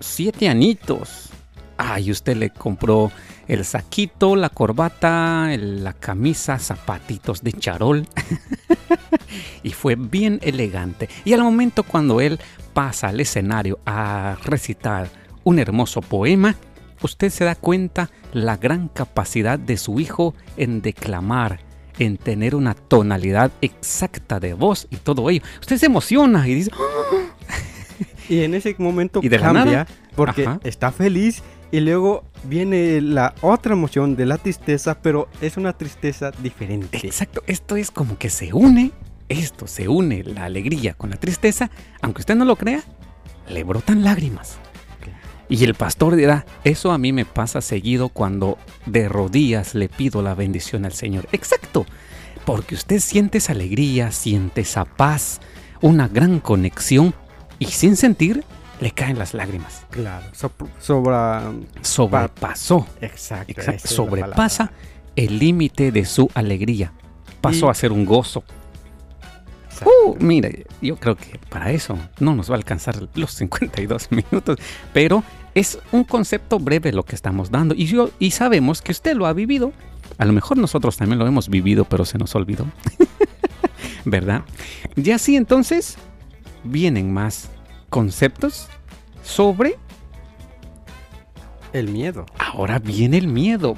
siete 0.01 0.49
añitos. 0.49 1.29
Ah, 1.77 2.01
y 2.01 2.11
usted 2.11 2.39
le 2.39 2.49
compró 2.49 3.13
el 3.49 3.65
saquito, 3.65 4.37
la 4.37 4.49
corbata, 4.49 5.53
el- 5.53 5.85
la 5.85 5.93
camisa, 5.93 6.59
zapatitos 6.59 7.43
de 7.43 7.53
charol. 7.53 8.07
y 9.63 9.71
fue 9.71 9.95
bien 9.97 10.39
elegante. 10.43 11.09
Y 11.25 11.33
al 11.33 11.43
momento 11.43 11.83
cuando 11.83 12.21
él 12.21 12.39
pasa 12.73 13.09
al 13.09 13.21
escenario 13.21 13.79
a 13.87 14.37
recitar 14.45 15.09
un 15.45 15.59
hermoso 15.59 16.01
poema, 16.01 16.55
usted 17.03 17.31
se 17.31 17.45
da 17.45 17.55
cuenta 17.55 18.11
la 18.33 18.57
gran 18.57 18.89
capacidad 18.89 19.59
de 19.59 19.77
su 19.77 20.01
hijo 20.01 20.35
en 20.57 20.81
declamar, 20.83 21.61
en 21.99 22.17
tener 22.17 22.55
una 22.55 22.75
tonalidad 22.75 23.53
exacta 23.61 24.41
de 24.41 24.55
voz 24.55 24.87
y 24.91 24.97
todo 24.97 25.29
ello. 25.31 25.43
Usted 25.61 25.77
se 25.77 25.87
emociona 25.87 26.49
y 26.49 26.55
dice, 26.55 26.71
Y 28.29 28.41
en 28.43 28.55
ese 28.55 28.75
momento 28.79 29.21
¿Y 29.23 29.29
de 29.29 29.39
la 29.39 29.45
cambia 29.47 29.65
nada? 29.65 29.87
porque 30.17 30.47
Ajá. 30.47 30.61
está 30.65 30.91
feliz 30.93 31.43
y 31.75 31.81
luego 31.81 32.23
viene 32.45 33.01
la 33.01 33.35
otra 33.41 33.73
emoción 33.73 34.15
de 34.15 34.27
la 34.27 34.39
tristeza, 34.39 35.03
pero 35.03 35.29
es 35.41 35.57
una 35.57 35.73
tristeza 35.73 36.31
diferente. 36.31 37.01
Exacto, 37.03 37.43
esto 37.49 37.75
es 37.75 37.91
como 37.91 38.17
que 38.17 38.31
se 38.31 38.53
une, 38.53 38.93
esto 39.29 39.67
se 39.67 39.89
une 39.89 40.23
la 40.23 40.45
alegría 40.45 40.95
con 40.95 41.11
la 41.11 41.17
tristeza, 41.17 41.73
aunque 42.01 42.23
usted 42.23 42.37
no 42.37 42.45
lo 42.45 42.55
crea, 42.55 42.85
le 43.49 43.65
brotan 43.65 44.05
lágrimas. 44.05 44.59
Y 45.49 45.65
el 45.65 45.75
pastor 45.75 46.15
dirá, 46.15 46.47
eso 46.63 46.93
a 46.93 46.99
mí 46.99 47.13
me 47.13 47.25
pasa 47.25 47.61
seguido 47.61 48.09
cuando 48.09 48.57
de 48.87 49.09
rodillas 49.09 49.75
le 49.75 49.89
pido 49.89 50.23
la 50.23 50.37
bendición 50.37 50.85
al 50.85 50.93
Señor. 50.93 51.27
Exacto, 51.33 51.87
porque 52.45 52.77
usted 52.77 53.01
siente 53.01 53.39
esa 53.39 53.51
alegría, 53.51 54.13
siente 54.13 54.61
esa 54.61 54.85
paz, 54.85 55.41
una 55.81 56.07
gran 56.07 56.39
conexión 56.39 57.15
y 57.59 57.67
sin 57.67 57.97
sentir 57.97 58.45
le 58.81 58.91
caen 58.91 59.19
las 59.19 59.35
lágrimas. 59.35 59.87
Claro, 59.91 60.27
sobra... 60.79 61.53
Sobrepasó, 61.83 62.87
Exacto. 63.01 63.63
sobrepasa 63.87 64.73
el 65.17 65.39
límite 65.39 65.93
de 65.93 66.05
su 66.05 66.31
alegría. 66.35 66.93
Pasó 67.41 67.67
Y- 67.67 67.71
a 67.71 67.75
ser 67.75 67.93
un 67.93 68.05
gozo. 68.05 68.43
Uh, 69.85 70.15
mire, 70.21 70.67
yo 70.81 70.97
creo 70.97 71.17
que 71.17 71.39
para 71.49 71.73
eso 71.73 71.99
no 72.21 72.35
nos 72.37 72.49
va 72.49 72.55
a 72.55 72.59
alcanzar 72.59 73.09
los 73.15 73.33
52 73.33 74.09
minutos, 74.13 74.59
pero 74.93 75.25
es 75.55 75.79
un 75.93 76.05
concepto 76.05 76.59
breve 76.61 76.93
lo 76.93 77.05
que 77.05 77.15
estamos 77.17 77.51
dando 77.51 77.75
y, 77.75 77.87
yo, 77.87 78.11
y 78.21 78.31
sabemos 78.31 78.83
que 78.83 78.93
usted 78.93 79.17
lo 79.17 79.27
ha 79.27 79.33
vivido. 79.33 79.73
A 80.19 80.25
lo 80.27 80.33
mejor 80.33 80.59
nosotros 80.59 80.97
también 80.97 81.19
lo 81.19 81.27
hemos 81.27 81.49
vivido, 81.49 81.85
pero 81.85 82.05
se 82.05 82.19
nos 82.19 82.35
olvidó. 82.37 82.67
¿Verdad? 84.05 84.43
Y 84.97 85.11
así 85.11 85.35
entonces 85.35 85.97
vienen 86.63 87.13
más 87.13 87.51
conceptos 87.95 88.69
sobre... 89.23 89.77
El 91.73 91.91
miedo. 91.91 92.27
Ahora 92.41 92.81
viene 92.81 93.19
el 93.19 93.29
miedo. 93.29 93.77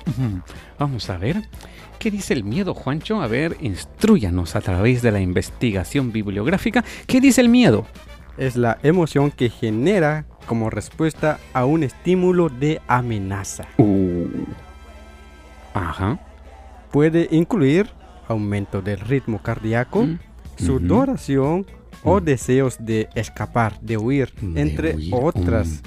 Vamos 0.78 1.10
a 1.10 1.18
ver. 1.18 1.42
¿Qué 1.98 2.10
dice 2.10 2.32
el 2.32 2.42
miedo, 2.42 2.72
Juancho? 2.72 3.20
A 3.20 3.26
ver, 3.26 3.58
instruyanos 3.60 4.56
a 4.56 4.62
través 4.62 5.02
de 5.02 5.12
la 5.12 5.20
investigación 5.20 6.12
bibliográfica. 6.12 6.82
¿Qué 7.06 7.20
dice 7.20 7.42
el 7.42 7.50
miedo? 7.50 7.84
Es 8.38 8.56
la 8.56 8.78
emoción 8.82 9.30
que 9.30 9.50
genera 9.50 10.24
como 10.46 10.70
respuesta 10.70 11.38
a 11.52 11.66
un 11.66 11.82
estímulo 11.82 12.48
de 12.48 12.80
amenaza. 12.88 13.66
Uh. 13.76 14.28
Ajá. 15.74 16.18
Puede 16.90 17.28
incluir 17.32 17.90
aumento 18.28 18.80
del 18.80 18.98
ritmo 19.00 19.42
cardíaco, 19.42 20.04
Mm. 20.06 20.18
sudoración 20.64 21.66
o 22.06 22.20
Mm. 22.20 22.24
deseos 22.24 22.76
de 22.80 23.08
escapar, 23.14 23.78
de 23.80 23.98
huir, 23.98 24.32
De 24.40 24.60
entre 24.62 24.94
huir, 24.96 25.12
otras, 25.14 25.68
mm. 25.68 25.80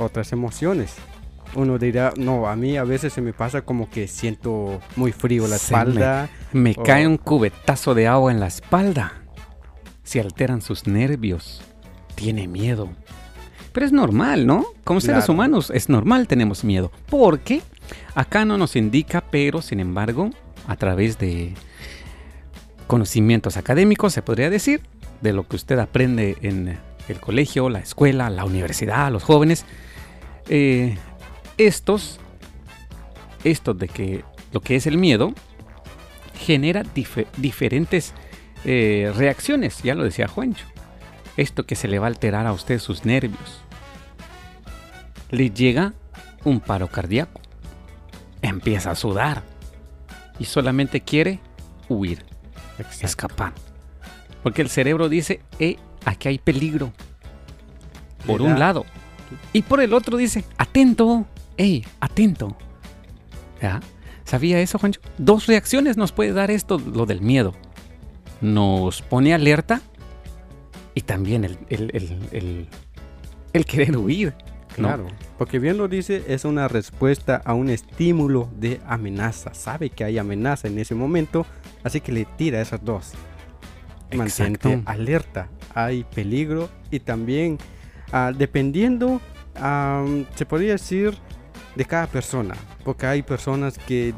otras 0.00 0.32
emociones. 0.32 0.94
Uno 1.54 1.78
dirá, 1.78 2.12
no, 2.16 2.48
a 2.48 2.56
mí 2.56 2.76
a 2.76 2.84
veces 2.84 3.12
se 3.12 3.20
me 3.20 3.32
pasa 3.32 3.62
como 3.62 3.88
que 3.90 4.08
siento 4.08 4.80
muy 4.96 5.12
frío 5.12 5.42
la 5.48 5.58
Se 5.58 5.66
espalda. 5.66 6.28
Me 6.52 6.74
cae 6.74 7.06
un 7.06 7.16
cubetazo 7.18 7.94
de 7.94 8.06
agua 8.08 8.30
en 8.32 8.40
la 8.40 8.46
espalda. 8.46 9.12
Se 10.02 10.20
alteran 10.20 10.60
sus 10.62 10.86
nervios. 10.86 11.62
Tiene 12.14 12.46
miedo. 12.48 12.88
Pero 13.72 13.86
es 13.86 13.92
normal, 13.92 14.46
¿no? 14.46 14.64
Como 14.84 15.00
seres 15.00 15.24
Claro. 15.24 15.32
humanos 15.34 15.70
es 15.74 15.88
normal 15.88 16.26
tenemos 16.28 16.64
miedo. 16.64 16.90
Porque 17.10 17.62
acá 18.14 18.44
no 18.44 18.56
nos 18.58 18.74
indica, 18.76 19.22
pero 19.30 19.60
sin 19.62 19.80
embargo, 19.80 20.30
a 20.66 20.76
través 20.76 21.18
de 21.18 21.54
conocimientos 22.86 23.56
académicos, 23.56 24.12
se 24.12 24.22
podría 24.22 24.50
decir, 24.50 24.82
de 25.20 25.32
lo 25.32 25.46
que 25.46 25.56
usted 25.56 25.78
aprende 25.78 26.36
en 26.42 26.78
el 27.08 27.20
colegio, 27.20 27.68
la 27.68 27.78
escuela, 27.78 28.30
la 28.30 28.44
universidad, 28.44 29.10
los 29.10 29.24
jóvenes. 29.24 29.64
Eh, 30.48 30.96
estos, 31.58 32.20
estos 33.44 33.78
de 33.78 33.88
que 33.88 34.24
lo 34.52 34.60
que 34.60 34.76
es 34.76 34.86
el 34.86 34.98
miedo, 34.98 35.34
genera 36.38 36.82
diferentes 37.36 38.14
eh, 38.64 39.12
reacciones, 39.14 39.82
ya 39.82 39.94
lo 39.94 40.04
decía 40.04 40.28
Juancho. 40.28 40.66
Esto 41.36 41.66
que 41.66 41.76
se 41.76 41.88
le 41.88 41.98
va 41.98 42.06
a 42.06 42.08
alterar 42.08 42.46
a 42.46 42.52
usted 42.52 42.78
sus 42.78 43.04
nervios. 43.04 43.60
Le 45.30 45.50
llega 45.50 45.92
un 46.44 46.60
paro 46.60 46.88
cardíaco. 46.88 47.40
Empieza 48.42 48.92
a 48.92 48.94
sudar. 48.94 49.42
Y 50.38 50.44
solamente 50.44 51.00
quiere 51.00 51.40
huir, 51.88 52.24
escapar. 53.00 53.52
Porque 54.46 54.62
el 54.62 54.68
cerebro 54.68 55.08
dice, 55.08 55.40
eh, 55.58 55.74
aquí 56.04 56.28
hay 56.28 56.38
peligro. 56.38 56.92
Por 58.24 58.42
un 58.42 58.60
lado. 58.60 58.86
Y 59.52 59.62
por 59.62 59.80
el 59.80 59.92
otro 59.92 60.16
dice, 60.16 60.44
atento, 60.56 61.26
hey, 61.56 61.84
atento. 61.98 62.56
¿Ya? 63.60 63.80
¿Sabía 64.22 64.60
eso, 64.60 64.78
Juancho? 64.78 65.00
Dos 65.18 65.46
reacciones 65.46 65.96
nos 65.96 66.12
puede 66.12 66.32
dar 66.32 66.52
esto, 66.52 66.78
lo 66.78 67.06
del 67.06 67.22
miedo. 67.22 67.54
Nos 68.40 69.02
pone 69.02 69.34
alerta 69.34 69.80
y 70.94 71.00
también 71.00 71.42
el, 71.42 71.58
el, 71.68 73.64
querer 73.64 73.96
huir. 73.96 74.32
Claro, 74.76 75.08
porque 75.38 75.58
bien 75.58 75.76
lo 75.76 75.88
dice, 75.88 76.22
es 76.28 76.44
una 76.44 76.68
respuesta 76.68 77.42
a 77.44 77.52
un 77.54 77.68
estímulo 77.68 78.48
de 78.54 78.80
amenaza. 78.86 79.54
Sabe 79.54 79.90
que 79.90 80.04
hay 80.04 80.18
amenaza 80.18 80.68
en 80.68 80.78
ese 80.78 80.94
momento, 80.94 81.46
así 81.82 82.00
que 82.00 82.12
le 82.12 82.26
tira 82.26 82.60
esas 82.60 82.84
dos. 82.84 83.12
Mantente 84.14 84.82
alerta, 84.84 85.48
hay 85.74 86.04
peligro 86.04 86.68
y 86.90 87.00
también 87.00 87.58
ah, 88.12 88.32
dependiendo, 88.36 89.20
se 90.34 90.46
podría 90.46 90.72
decir, 90.72 91.14
de 91.74 91.84
cada 91.84 92.06
persona, 92.06 92.54
porque 92.84 93.06
hay 93.06 93.22
personas 93.22 93.78
que 93.78 94.14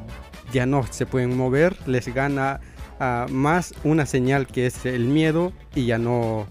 ya 0.53 0.67
no 0.67 0.85
se 0.85 1.07
pueden 1.07 1.37
mover, 1.37 1.77
les 1.87 2.13
gana 2.13 2.61
ah, 3.01 3.27
más 3.31 3.75
una 3.85 4.07
señal 4.07 4.47
que 4.47 4.67
es 4.67 4.87
el 4.87 5.05
miedo 5.05 5.53
y 5.75 5.87
ya 5.87 5.99
no 5.99 6.47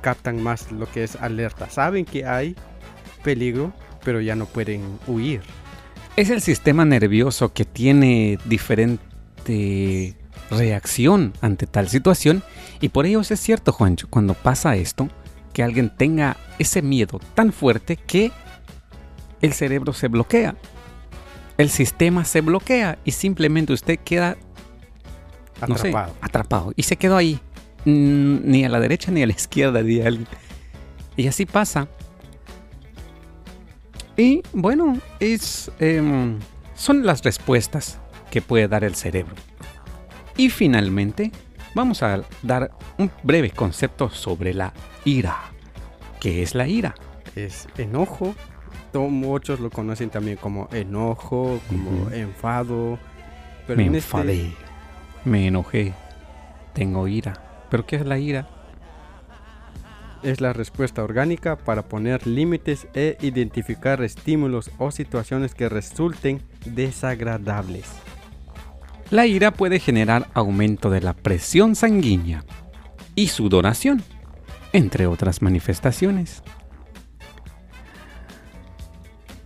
captan 0.00 0.42
más 0.42 0.72
lo 0.72 0.90
que 0.90 1.04
es 1.04 1.16
alerta. 1.16 1.68
Saben 1.68 2.04
que 2.04 2.24
hay 2.24 2.56
peligro, 3.22 3.72
pero 4.04 4.20
ya 4.20 4.34
no 4.36 4.46
pueden 4.46 4.98
huir. 5.06 5.42
Es 6.16 6.30
el 6.30 6.40
sistema 6.40 6.84
nervioso 6.84 7.52
que 7.52 7.64
tiene 7.64 8.38
diferente 8.44 10.16
reacción 10.50 11.32
ante 11.40 11.66
tal 11.66 11.88
situación 11.88 12.42
y 12.80 12.90
por 12.90 13.06
ello 13.06 13.20
es 13.20 13.40
cierto, 13.40 13.72
Juancho, 13.72 14.08
cuando 14.08 14.34
pasa 14.34 14.76
esto, 14.76 15.08
que 15.52 15.62
alguien 15.62 15.90
tenga 15.90 16.36
ese 16.58 16.82
miedo 16.82 17.20
tan 17.34 17.52
fuerte 17.52 17.96
que 17.96 18.30
el 19.40 19.52
cerebro 19.52 19.92
se 19.92 20.08
bloquea. 20.08 20.56
El 21.56 21.70
sistema 21.70 22.24
se 22.24 22.40
bloquea 22.40 22.98
y 23.04 23.10
simplemente 23.10 23.72
usted 23.72 23.98
queda 23.98 24.36
atrapado. 25.60 26.14
atrapado. 26.20 26.72
Y 26.76 26.84
se 26.84 26.96
quedó 26.96 27.16
ahí. 27.16 27.40
Ni 27.84 28.64
a 28.64 28.68
la 28.68 28.80
derecha 28.80 29.10
ni 29.10 29.22
a 29.22 29.26
la 29.26 29.32
izquierda 29.32 29.82
de 29.82 30.06
alguien. 30.06 30.28
Y 31.16 31.26
así 31.26 31.46
pasa. 31.46 31.88
Y 34.16 34.42
bueno, 34.52 34.98
es, 35.20 35.70
em, 35.78 36.38
son 36.74 37.06
las 37.06 37.22
respuestas 37.22 37.98
que 38.30 38.42
puede 38.42 38.68
dar 38.68 38.84
el 38.84 38.94
cerebro. 38.94 39.34
Y 40.38 40.48
finalmente, 40.48 41.30
vamos 41.74 42.02
a 42.02 42.22
dar 42.42 42.70
un 42.96 43.10
breve 43.22 43.50
concepto 43.50 44.08
sobre 44.08 44.54
la 44.54 44.72
ira. 45.04 45.36
¿Qué 46.20 46.42
es 46.42 46.54
la 46.54 46.66
ira? 46.66 46.94
Es 47.36 47.68
enojo, 47.76 48.34
muchos 48.94 49.60
lo 49.60 49.70
conocen 49.70 50.10
también 50.10 50.36
como 50.36 50.68
enojo, 50.72 51.60
como 51.68 52.10
enfado. 52.10 52.98
me 53.68 53.84
este 53.84 53.96
enfadé, 53.96 54.52
me 55.24 55.46
enojé, 55.46 55.92
tengo 56.72 57.06
ira. 57.06 57.66
¿Pero 57.70 57.86
qué 57.86 57.96
es 57.96 58.06
la 58.06 58.18
ira? 58.18 58.48
Es 60.22 60.40
la 60.40 60.52
respuesta 60.52 61.04
orgánica 61.04 61.56
para 61.56 61.82
poner 61.82 62.26
límites 62.26 62.88
e 62.94 63.16
identificar 63.20 64.02
estímulos 64.02 64.70
o 64.78 64.90
situaciones 64.90 65.54
que 65.54 65.68
resulten 65.68 66.42
desagradables. 66.64 67.86
La 69.10 69.26
ira 69.26 69.52
puede 69.52 69.80
generar 69.80 70.28
aumento 70.34 70.90
de 70.90 71.00
la 71.00 71.14
presión 71.14 71.74
sanguínea 71.74 72.44
y 73.14 73.28
sudoración, 73.28 74.02
entre 74.72 75.06
otras 75.06 75.42
manifestaciones. 75.42 76.42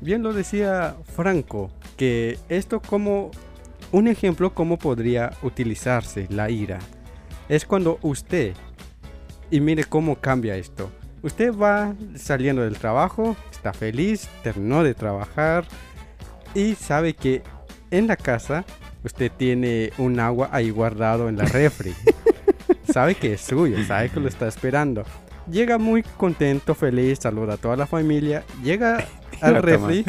bien 0.02 0.22
lo 0.22 0.32
decía 0.32 0.96
Franco, 1.14 1.70
que 1.96 2.38
esto 2.48 2.80
como 2.80 3.30
un 3.92 4.08
ejemplo 4.08 4.52
cómo 4.52 4.76
podría 4.78 5.32
utilizarse 5.42 6.26
la 6.28 6.50
ira. 6.50 6.80
Es 7.48 7.64
cuando 7.64 7.98
usted, 8.02 8.54
y 9.50 9.60
mire 9.60 9.84
cómo 9.84 10.16
cambia 10.16 10.56
esto. 10.56 10.90
Usted 11.22 11.56
va 11.56 11.94
saliendo 12.16 12.62
del 12.62 12.78
trabajo, 12.78 13.36
está 13.50 13.72
feliz, 13.72 14.28
terminó 14.42 14.82
de 14.82 14.94
trabajar 14.94 15.64
y 16.52 16.74
sabe 16.74 17.14
que 17.14 17.42
en 17.92 18.08
la 18.08 18.16
casa 18.16 18.64
usted 19.04 19.30
tiene 19.36 19.92
un 19.98 20.18
agua 20.20 20.48
ahí 20.52 20.70
guardado 20.70 21.28
en 21.28 21.36
la 21.36 21.44
refri. 21.44 21.94
sabe 22.92 23.14
que 23.14 23.34
es 23.34 23.40
suyo, 23.40 23.76
sabe 23.84 24.10
que 24.10 24.20
lo 24.20 24.28
está 24.28 24.48
esperando. 24.48 25.04
Llega 25.50 25.78
muy 25.78 26.02
contento, 26.02 26.74
feliz, 26.74 27.18
saluda 27.20 27.54
a 27.54 27.56
toda 27.56 27.76
la 27.76 27.86
familia, 27.86 28.44
llega 28.62 29.04
al 29.40 29.62
refri 29.62 30.04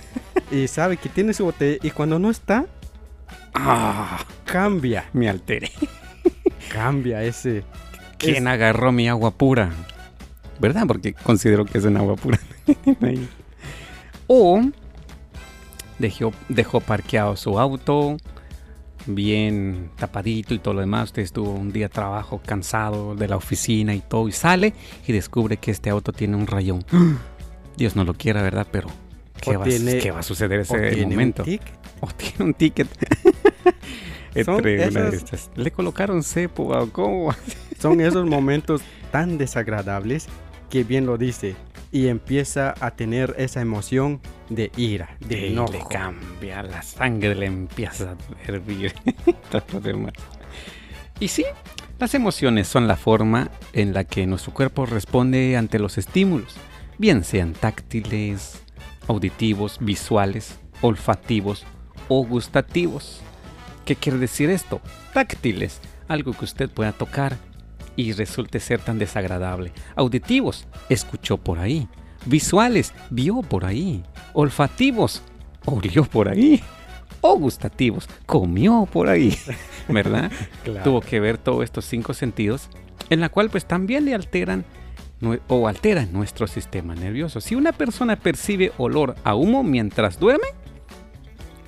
y 0.52 0.68
sabe 0.68 0.98
que 0.98 1.10
tiene 1.10 1.34
su 1.34 1.46
botella 1.46 1.80
y 1.82 1.90
cuando 1.92 2.20
no 2.20 2.30
está, 2.30 2.66
ah, 3.54 4.24
cambia. 4.46 5.06
Me 5.14 5.30
alteré. 5.30 5.72
cambia 6.72 7.24
ese. 7.24 7.64
¿Quién 8.18 8.48
agarró 8.48 8.92
mi 8.92 9.10
agua 9.10 9.32
pura? 9.32 9.72
¿Verdad? 10.60 10.84
Porque 10.88 11.14
considero 11.14 11.66
que 11.66 11.80
es 11.80 11.84
un 11.84 11.98
agua 11.98 12.16
pura. 12.16 12.40
o 14.28 14.62
dejó, 16.00 16.32
dejó 16.48 16.80
parqueado 16.80 17.36
su 17.36 17.60
auto 17.60 18.18
bien 19.06 19.90
tapadito 19.98 20.54
y 20.54 20.60
todo 20.60 20.76
lo 20.76 20.80
demás. 20.82 21.06
Usted 21.06 21.22
estuvo 21.22 21.52
un 21.52 21.72
día 21.72 21.86
de 21.86 21.94
trabajo 21.94 22.42
cansado 22.46 23.16
de 23.16 23.28
la 23.28 23.38
oficina 23.38 23.94
y 23.94 24.02
todo 24.02 24.28
y 24.28 24.32
sale 24.32 24.74
y 25.08 25.14
descubre 25.14 25.58
que 25.58 25.72
este 25.72 25.90
auto 25.90 26.12
tiene 26.12 26.36
un 26.36 26.48
rayón. 26.48 26.84
Dios 27.78 27.96
no 27.96 28.04
lo 28.04 28.14
quiera, 28.14 28.42
¿verdad? 28.42 28.68
Pero 28.72 28.90
¿Qué, 29.42 29.58
va, 29.58 29.66
¿Qué, 29.66 30.12
va, 30.12 30.20
a 30.20 30.24
suceder 30.24 30.62
ese 30.62 31.06
momento? 31.06 31.44
O 32.00 32.08
tiene 32.08 32.46
un 32.46 32.54
ticket. 32.54 32.88
Entre 34.36 34.90
Le 35.56 35.72
colocaron 35.72 36.24
cepo, 36.24 36.90
¿cómo? 36.92 37.34
Son 37.80 38.02
esos 38.02 38.26
momentos 38.26 38.82
tan 39.12 39.38
desagradables 39.38 40.28
que 40.70 40.84
bien 40.84 41.06
lo 41.06 41.18
dice 41.18 41.56
y 41.94 42.08
empieza 42.08 42.74
a 42.82 42.92
tener 42.92 43.36
esa 43.38 43.62
emoción 43.62 44.20
de 44.50 44.72
ira, 44.76 45.16
de 45.20 45.50
enojo. 45.50 45.74
Le 45.74 45.84
cambia 45.88 46.64
la 46.64 46.82
sangre, 46.82 47.36
le 47.36 47.46
empieza 47.46 48.14
a 48.14 48.18
hervir. 48.48 48.94
y 51.20 51.28
sí, 51.28 51.46
las 52.00 52.16
emociones 52.16 52.68
son 52.68 52.88
la 52.88 52.96
forma 52.98 53.52
en 53.74 53.94
la 53.94 54.06
que 54.06 54.26
nuestro 54.26 54.56
cuerpo 54.56 54.88
responde 54.88 55.56
ante 55.56 55.78
los 55.78 56.00
estímulos, 56.00 56.56
bien 56.98 57.24
sean 57.24 57.54
táctiles, 57.54 58.64
auditivos, 59.08 59.78
visuales, 59.80 60.58
olfativos 60.82 61.64
o 62.08 62.26
gustativos. 62.26 63.22
¿Qué 63.86 63.96
quiere 63.96 64.18
decir 64.18 64.50
esto? 64.50 64.82
Táctiles, 65.14 65.80
algo 66.08 66.34
que 66.34 66.46
usted 66.46 66.72
pueda 66.72 66.92
tocar 66.92 67.38
y 67.96 68.14
resulte 68.14 68.60
ser 68.60 68.80
tan 68.80 69.00
desagradable. 69.00 69.72
Auditivos, 69.96 70.68
escuchó 70.90 71.38
por 71.38 71.60
ahí. 71.60 71.88
Visuales, 72.26 72.94
vio 73.10 73.42
por 73.42 73.66
ahí. 73.66 74.04
Olfativos, 74.34 75.22
olió 75.66 76.04
por 76.06 76.30
ahí. 76.30 76.62
O 77.22 77.38
gustativos, 77.38 78.08
comió 78.26 78.88
por 78.92 79.10
ahí. 79.10 79.38
¿Verdad? 79.88 80.32
Tuvo 80.84 81.02
que 81.02 81.20
ver 81.20 81.38
todos 81.38 81.64
estos 81.64 81.86
cinco 81.86 82.14
sentidos, 82.14 82.70
en 83.10 83.20
la 83.20 83.30
cual 83.30 83.50
pues 83.50 83.66
también 83.66 84.06
le 84.06 84.14
alteran 84.14 84.66
o 85.48 85.68
altera 85.68 86.06
nuestro 86.06 86.48
sistema 86.48 86.96
nervioso. 86.96 87.40
Si 87.40 87.56
una 87.56 87.72
persona 87.72 88.18
percibe 88.18 88.74
olor 88.78 89.16
a 89.24 89.36
humo 89.36 89.64
mientras 89.64 90.20
duerme, 90.20 90.48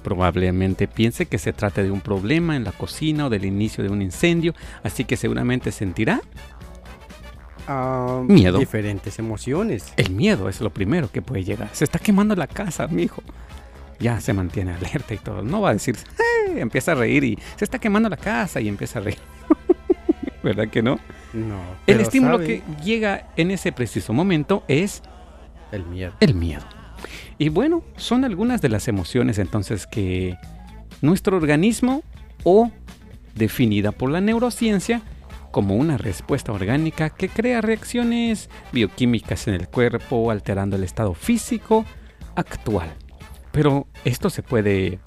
probablemente 0.05 0.87
piense 0.87 1.25
que 1.25 1.39
se 1.39 1.51
trata 1.51 1.81
de 1.81 1.89
un 1.89 1.99
problema 1.99 2.55
en 2.55 2.63
la 2.63 2.71
cocina 2.71 3.25
o 3.25 3.29
del 3.31 3.43
inicio 3.43 3.83
de 3.83 3.89
un 3.89 4.03
incendio, 4.03 4.53
así 4.83 5.03
que 5.03 5.17
seguramente 5.17 5.71
sentirá 5.71 6.21
miedo. 8.27 8.59
Diferentes 8.59 9.17
emociones. 9.17 9.91
El 9.97 10.11
miedo 10.11 10.47
es 10.47 10.61
lo 10.61 10.69
primero 10.69 11.11
que 11.11 11.23
puede 11.23 11.43
llegar. 11.43 11.69
Se 11.71 11.83
está 11.83 11.97
quemando 11.97 12.35
la 12.35 12.45
casa, 12.45 12.87
mi 12.87 13.01
hijo. 13.01 13.23
Ya 13.99 14.21
se 14.21 14.31
mantiene 14.31 14.73
alerta 14.73 15.15
y 15.15 15.17
todo. 15.17 15.41
No 15.41 15.61
va 15.61 15.71
a 15.71 15.73
decir, 15.73 15.95
empieza 16.55 16.91
a 16.91 16.95
reír 16.95 17.23
y 17.23 17.39
se 17.55 17.65
está 17.65 17.79
quemando 17.79 18.07
la 18.07 18.17
casa 18.17 18.61
y 18.61 18.67
empieza 18.67 18.99
a 18.99 19.01
reír. 19.01 19.17
¿Verdad 20.43 20.67
que 20.67 20.83
no? 20.83 20.99
No. 21.33 21.59
El 21.87 21.99
estímulo 21.99 22.33
sabe 22.33 22.45
que 22.45 22.83
llega 22.83 23.29
en 23.37 23.49
ese 23.49 23.71
preciso 23.71 24.13
momento 24.13 24.63
es 24.67 25.01
El 25.71 25.83
miedo. 25.87 26.13
el 26.19 26.35
miedo. 26.35 26.74
Y 27.37 27.49
bueno, 27.49 27.83
son 27.97 28.23
algunas 28.25 28.61
de 28.61 28.69
las 28.69 28.87
emociones 28.87 29.39
entonces 29.39 29.87
que 29.87 30.37
nuestro 31.01 31.37
organismo 31.37 32.03
o 32.43 32.71
definida 33.35 33.91
por 33.91 34.09
la 34.09 34.21
neurociencia 34.21 35.01
como 35.51 35.75
una 35.75 35.97
respuesta 35.97 36.51
orgánica 36.51 37.09
que 37.09 37.29
crea 37.29 37.61
reacciones 37.61 38.49
bioquímicas 38.71 39.47
en 39.47 39.53
el 39.53 39.69
cuerpo 39.69 40.29
alterando 40.29 40.75
el 40.75 40.83
estado 40.83 41.13
físico 41.13 41.85
actual. 42.35 42.93
Pero 43.51 43.87
esto 44.03 44.29
se 44.29 44.43
puede 44.43 44.99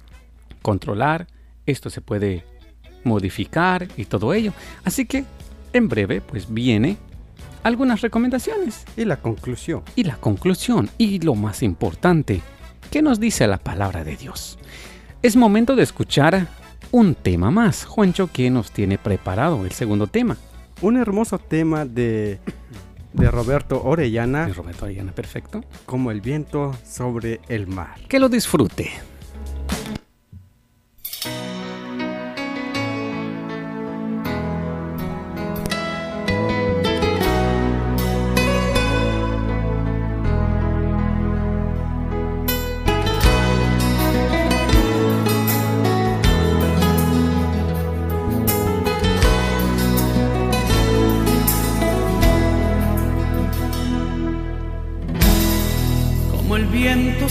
controlar, 0.62 1.26
esto 1.66 1.90
se 1.90 2.00
puede 2.00 2.44
modificar 3.04 3.88
y 3.96 4.06
todo 4.06 4.32
ello. 4.32 4.52
Así 4.84 5.04
que 5.04 5.24
en 5.72 5.88
breve 5.88 6.20
pues 6.22 6.52
viene 6.52 6.96
algunas 7.62 8.00
recomendaciones 8.00 8.84
Y 8.96 9.04
la 9.04 9.16
conclusión. 9.16 9.82
y 9.96 10.04
la 10.04 10.16
conclusión 10.16 10.90
y 10.98 11.20
lo 11.20 11.34
más 11.34 11.62
importante, 11.62 12.40
¿qué 12.90 13.02
nos 13.02 13.20
dice 13.20 13.46
la 13.46 13.58
palabra 13.58 14.04
de 14.04 14.16
Dios? 14.16 14.58
Es 15.22 15.36
momento 15.36 15.74
de 15.76 15.82
escuchar 15.82 16.46
un 16.92 17.14
tema 17.14 17.50
más. 17.50 17.84
Juancho, 17.84 18.30
¿qué 18.32 18.50
nos 18.50 18.70
tiene 18.70 18.98
preparado 18.98 19.64
el 19.64 19.72
segundo 19.72 20.06
tema? 20.06 20.36
Un 20.80 20.96
hermoso 20.96 21.38
tema 21.38 21.84
de, 21.84 22.38
de 23.12 23.30
Roberto 23.30 23.82
Orellana, 23.84 24.46
De 24.46 24.54
Roberto 24.54 24.84
Arellana, 24.84 25.12
perfecto. 25.12 25.64
como 25.86 26.10
el 26.12 26.20
viento 26.20 26.72
sobre 26.88 27.40
el 27.48 27.66
mar. 27.66 27.96
Que 28.08 28.20
lo 28.20 28.28
disfrute. 28.28 28.90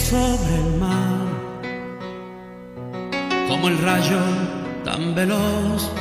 Sobre 0.10 0.56
el 0.56 0.80
mar, 0.80 1.28
como 3.50 3.68
el 3.68 3.78
rayo 3.80 4.22
tan 4.86 5.14
veloz, 5.14 5.92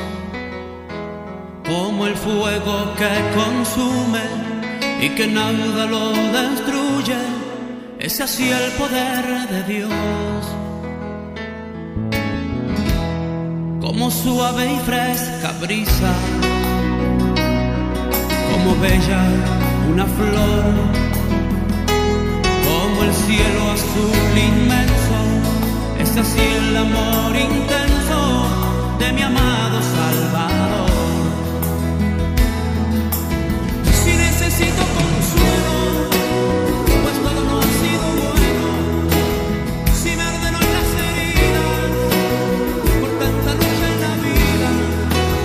como 1.65 2.07
el 2.07 2.15
fuego 2.15 2.93
que 2.99 3.11
consume 3.35 4.25
y 5.01 5.09
que 5.09 5.27
nada 5.27 5.85
lo 5.87 6.13
destruye, 6.39 7.19
es 7.99 8.21
así 8.21 8.49
el 8.49 8.71
poder 8.81 9.25
de 9.49 9.63
Dios. 9.73 10.41
Como 13.81 14.09
suave 14.09 14.73
y 14.73 14.79
fresca 14.85 15.51
brisa, 15.59 16.13
como 18.49 18.69
bella 18.79 19.21
una 19.91 20.05
flor 20.05 21.16
cielo 23.25 23.71
azul 23.71 24.37
inmenso, 24.49 25.19
es 25.99 26.11
así 26.17 26.39
el 26.39 26.77
amor 26.77 27.35
intenso 27.35 28.19
de 28.99 29.13
mi 29.13 29.21
amado 29.21 29.77
Salvador. 29.95 30.91
Si 34.01 34.11
necesito 34.25 34.83
consuelo, 34.99 35.75
pues 37.03 37.17
todo 37.25 37.41
no 37.49 37.55
ha 37.59 37.69
sido 37.81 38.05
bueno, 38.21 38.69
si 39.99 40.09
me 40.15 40.23
arden 40.31 40.53
hoy 40.59 40.69
las 40.77 40.89
heridas, 41.05 41.91
por 43.01 43.11
tanta 43.21 43.51
lucha 43.59 43.87
en 43.93 43.97
la 44.05 44.13
vida, 44.27 44.69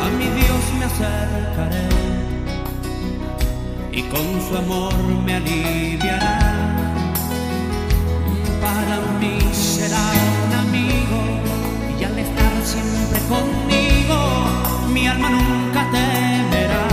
a 0.05 0.07
mi 0.19 0.29
Dios 0.41 0.63
me 0.79 0.85
acercaré. 0.91 1.89
Y 3.93 4.03
con 4.13 4.27
su 4.47 4.57
amor 4.57 4.95
me 5.25 5.35
aliviará 5.35 6.42
siempre 12.73 13.19
conmigo 13.29 14.19
mi 14.95 15.07
alma 15.07 15.29
nunca 15.31 15.81
temerá. 15.97 16.85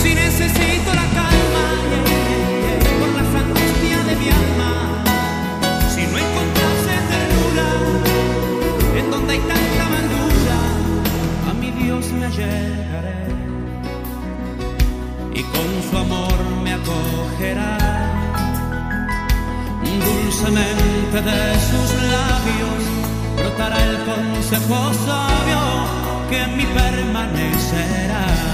Si 0.00 0.14
necesito 0.14 0.88
la 1.00 1.06
calma 1.18 1.66
por 3.00 3.10
las 3.18 3.30
angustias 3.42 4.02
de 4.08 4.14
mi 4.22 4.28
alma, 4.42 4.72
si 5.94 6.02
no 6.10 6.16
encontrase 6.24 6.94
ternura 7.12 7.68
en 9.00 9.10
donde 9.10 9.32
hay 9.34 9.42
tanta 9.52 9.80
amargura, 9.88 10.58
a 11.50 11.52
mi 11.60 11.70
Dios 11.70 12.12
me 12.12 12.26
allegaré 12.26 13.24
y 15.34 15.42
con 15.52 15.68
su 15.88 15.98
amor 15.98 16.38
me 16.62 16.72
acogerá 16.72 18.23
dulcemente 20.00 21.22
de 21.22 21.60
sus 21.68 21.90
labios 22.14 22.82
brotará 23.36 23.82
el 23.82 23.96
consejo 24.04 24.92
sabio 25.06 25.62
que 26.28 26.42
en 26.42 26.56
mí 26.56 26.66
permanecerá. 26.66 28.53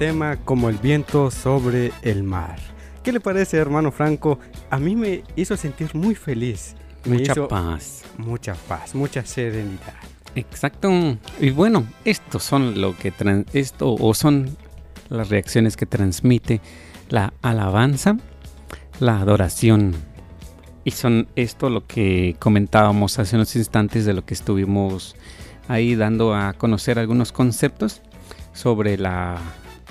Tema 0.00 0.38
como 0.46 0.70
el 0.70 0.78
viento 0.78 1.30
sobre 1.30 1.92
el 2.00 2.22
mar. 2.22 2.56
¿Qué 3.04 3.12
le 3.12 3.20
parece, 3.20 3.58
hermano 3.58 3.92
Franco? 3.92 4.38
A 4.70 4.78
mí 4.78 4.96
me 4.96 5.22
hizo 5.36 5.58
sentir 5.58 5.94
muy 5.94 6.14
feliz. 6.14 6.74
Me 7.04 7.18
Mucha 7.18 7.32
hizo 7.32 7.48
paz. 7.48 8.04
mucha 8.16 8.54
paz, 8.54 8.94
mucha 8.94 9.22
serenidad. 9.26 9.92
Exacto. 10.34 10.90
Y 11.38 11.50
bueno, 11.50 11.84
estos 12.06 12.42
son 12.42 12.80
lo 12.80 12.96
que 12.96 13.12
esto 13.52 13.94
o 13.94 14.14
son 14.14 14.56
las 15.10 15.28
reacciones 15.28 15.76
que 15.76 15.84
transmite 15.84 16.62
la 17.10 17.34
alabanza, 17.42 18.16
la 19.00 19.20
adoración. 19.20 19.94
Y 20.82 20.92
son 20.92 21.28
esto 21.36 21.68
lo 21.68 21.86
que 21.86 22.36
comentábamos 22.38 23.18
hace 23.18 23.36
unos 23.36 23.54
instantes 23.54 24.06
de 24.06 24.14
lo 24.14 24.24
que 24.24 24.32
estuvimos 24.32 25.14
ahí 25.68 25.94
dando 25.94 26.34
a 26.34 26.54
conocer 26.54 26.98
algunos 26.98 27.32
conceptos 27.32 28.00
sobre 28.54 28.96
la 28.96 29.36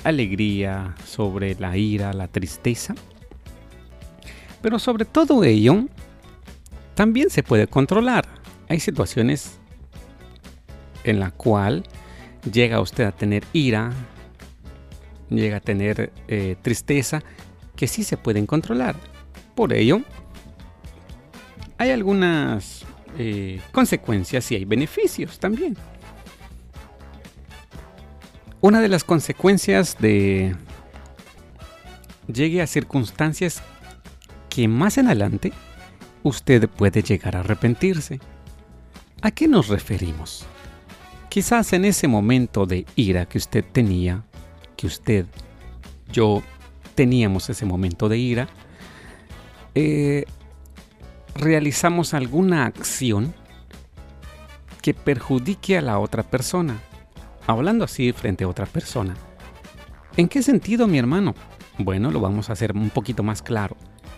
alegría, 0.04 0.96
sobre 1.06 1.56
la 1.56 1.78
ira, 1.78 2.14
la 2.14 2.28
tristeza. 2.28 2.96
Pero 4.62 4.80
sobre 4.80 5.06
todo 5.06 5.44
ello, 5.44 5.86
también 6.96 7.30
se 7.30 7.44
puede 7.44 7.68
controlar. 7.68 8.28
Hay 8.68 8.80
situaciones 8.80 9.60
en 11.04 11.20
la 11.20 11.32
cual 11.32 11.84
llega 12.52 12.82
usted 12.82 13.06
a 13.06 13.12
tener 13.12 13.44
ira, 13.54 13.92
llega 15.30 15.58
a 15.58 15.62
tener 15.62 16.12
eh, 16.28 16.56
tristeza, 16.62 17.22
que 17.76 17.88
sí 17.88 18.04
se 18.04 18.18
pueden 18.18 18.46
controlar. 18.46 18.96
Por 19.56 19.74
ello, 19.74 20.02
hay 21.78 21.92
algunas 21.92 22.86
eh, 23.18 23.62
consecuencias 23.72 24.52
y 24.52 24.56
hay 24.56 24.66
beneficios 24.66 25.40
también. 25.40 25.78
Una 28.62 28.82
de 28.82 28.90
las 28.90 29.06
consecuencias 29.06 29.98
de 30.00 30.54
llegue 32.28 32.62
a 32.62 32.68
circunstancias 32.68 33.64
que 34.50 34.68
más 34.68 34.98
adelante 34.98 35.54
usted 36.24 36.68
puede 36.68 37.02
llegar 37.02 37.38
a 37.38 37.40
arrepentirse. 37.40 38.20
¿A 39.22 39.32
qué 39.32 39.48
nos 39.48 39.70
referimos? 39.70 40.46
Quizás 41.30 41.72
en 41.72 41.86
ese 41.86 42.10
momento 42.10 42.66
de 42.66 42.86
ira 42.96 43.28
que 43.28 43.38
usted 43.38 43.64
tenía, 43.64 44.24
que 44.76 44.88
usted, 44.88 45.26
yo 46.12 46.44
teníamos 46.96 47.50
ese 47.50 47.66
momento 47.66 48.10
de 48.10 48.18
ira, 48.18 48.50
eh, 49.74 50.26
realizamos 51.36 52.14
alguna 52.14 52.66
acción 52.66 53.34
que 54.82 54.94
perjudique 54.94 55.78
a 55.78 55.82
la 55.82 56.00
otra 56.00 56.24
persona, 56.24 56.82
hablando 57.50 57.86
así 57.86 58.12
frente 58.14 58.44
a 58.44 58.48
otra 58.48 58.66
persona. 58.66 59.16
¿En 60.18 60.28
qué 60.28 60.42
sentido, 60.44 60.88
mi 60.88 60.98
hermano? 60.98 61.34
Bueno, 61.78 62.12
lo 62.12 62.20
vamos 62.20 62.50
a 62.50 62.54
hacer 62.54 62.74
un 62.76 62.90
poquito 62.90 63.24
más 63.24 63.42
claro, 63.42 63.76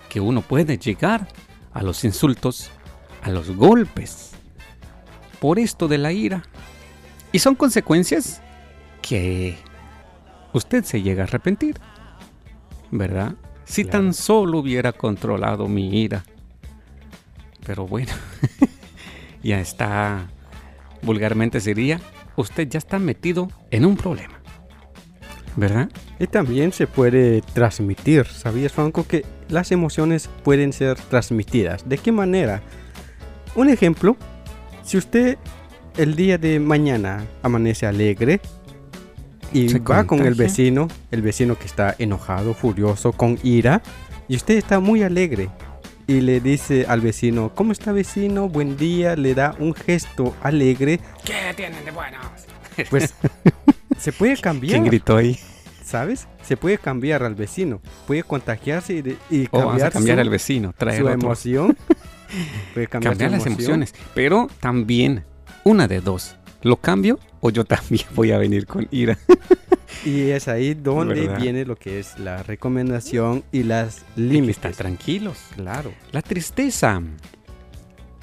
que 0.10 0.20
uno 0.20 0.42
puede 0.42 0.78
llegar 0.78 1.28
a 1.74 1.84
los 1.84 2.04
insultos, 2.04 2.72
a 3.24 3.30
los 3.30 3.52
golpes, 3.56 4.32
por 5.40 5.60
esto 5.60 5.88
de 5.88 5.98
la 5.98 6.12
ira. 6.12 6.44
Y 7.32 7.40
son 7.40 7.56
consecuencias 7.56 8.42
que 9.02 9.58
usted 10.54 10.84
se 10.84 11.02
llega 11.02 11.24
a 11.24 11.28
arrepentir, 11.28 11.80
¿verdad? 12.92 13.36
Si 13.64 13.84
Claro. 13.84 14.00
tan 14.00 14.14
solo 14.14 14.58
hubiera 14.60 14.92
controlado 14.92 15.68
mi 15.68 16.02
ira. 16.02 16.24
Pero 17.66 17.88
bueno, 17.88 18.12
ya 19.44 19.62
está, 19.62 20.28
vulgarmente 21.04 21.62
sería, 21.62 22.02
usted 22.42 22.68
ya 22.68 22.78
está 22.78 23.00
metido 23.00 23.50
en 23.72 23.86
un 23.86 23.96
problema, 23.96 24.42
¿verdad? 25.56 25.90
Y 26.20 26.28
también 26.28 26.74
se 26.74 26.88
puede 26.88 27.42
transmitir. 27.54 28.26
¿Sabías, 28.26 28.72
Franco, 28.72 29.08
que 29.08 29.26
las 29.50 29.72
emociones 29.72 30.30
pueden 30.44 30.74
ser 30.74 30.98
transmitidas? 30.98 31.88
¿De 31.88 31.98
qué 31.98 32.12
manera? 32.12 32.62
Un 33.56 33.70
ejemplo, 33.70 34.18
si 34.84 34.98
usted 34.98 35.38
el 35.98 36.16
día 36.16 36.38
de 36.38 36.60
mañana 36.60 37.26
amanece 37.44 37.86
alegre 37.86 38.40
y 39.54 39.70
Se 39.70 39.80
va 39.80 40.06
con 40.06 40.26
el 40.26 40.36
vecino, 40.36 40.88
el 41.12 41.22
vecino 41.22 41.58
que 41.58 41.66
está 41.66 41.96
enojado, 42.00 42.54
furioso, 42.54 43.12
con 43.12 43.38
ira, 43.44 43.82
y 44.30 44.38
usted 44.38 44.56
está 44.56 44.80
muy 44.80 45.04
alegre 45.04 45.50
y 46.08 46.22
le 46.22 46.40
dice 46.40 46.86
al 46.88 47.02
vecino, 47.02 47.52
¿cómo 47.56 47.72
está 47.72 47.92
vecino? 47.92 48.50
Buen 48.50 48.78
día, 48.78 49.16
le 49.16 49.34
da 49.36 49.56
un 49.60 49.74
gesto 49.74 50.36
alegre, 50.42 51.00
¿Qué 51.26 51.34
tienen 51.56 51.84
de 51.86 51.92
buenos? 51.92 52.26
pues 52.90 53.14
se 53.98 54.12
puede 54.12 54.38
cambiar. 54.38 54.74
¿Quién 54.74 54.86
gritó 54.86 55.18
ahí? 55.18 55.40
¿Sabes? 55.84 56.28
Se 56.42 56.56
puede 56.58 56.78
cambiar 56.78 57.24
al 57.24 57.36
vecino, 57.36 57.82
puede 58.08 58.24
contagiarse 58.24 58.94
y, 58.94 59.02
de- 59.02 59.18
y 59.30 59.48
O 59.52 59.60
vamos 59.60 59.74
a 59.82 59.90
cambiar, 59.90 59.92
cambiar 59.92 60.18
su, 60.18 60.22
al 60.22 60.30
vecino, 60.30 60.74
traer 60.78 61.00
su 61.02 61.06
otro. 61.06 61.14
emoción. 61.20 61.78
puede 62.74 62.88
cambiar, 62.88 63.14
cambiar 63.18 63.32
su 63.32 63.36
las 63.38 63.46
emociones. 63.46 63.94
Pero 64.16 64.48
también, 64.60 65.26
una 65.64 65.88
de 65.88 66.00
dos. 66.02 66.38
¿Lo 66.64 66.78
cambio 66.78 67.20
o 67.40 67.50
yo 67.50 67.66
también 67.66 68.06
voy 68.16 68.32
a 68.32 68.38
venir 68.38 68.66
con 68.66 68.88
ira? 68.92 69.18
Y 70.04 70.32
es 70.32 70.48
ahí 70.48 70.74
donde 70.74 71.14
¿Verdad? 71.28 71.40
viene 71.40 71.66
lo 71.66 71.76
que 71.76 72.00
es 72.00 72.18
la 72.18 72.42
recomendación 72.42 73.44
y 73.52 73.64
las 73.64 74.04
límites. 74.16 74.76
tranquilos. 74.76 75.38
Claro. 75.56 75.94
La 76.12 76.24
tristeza. 76.24 77.02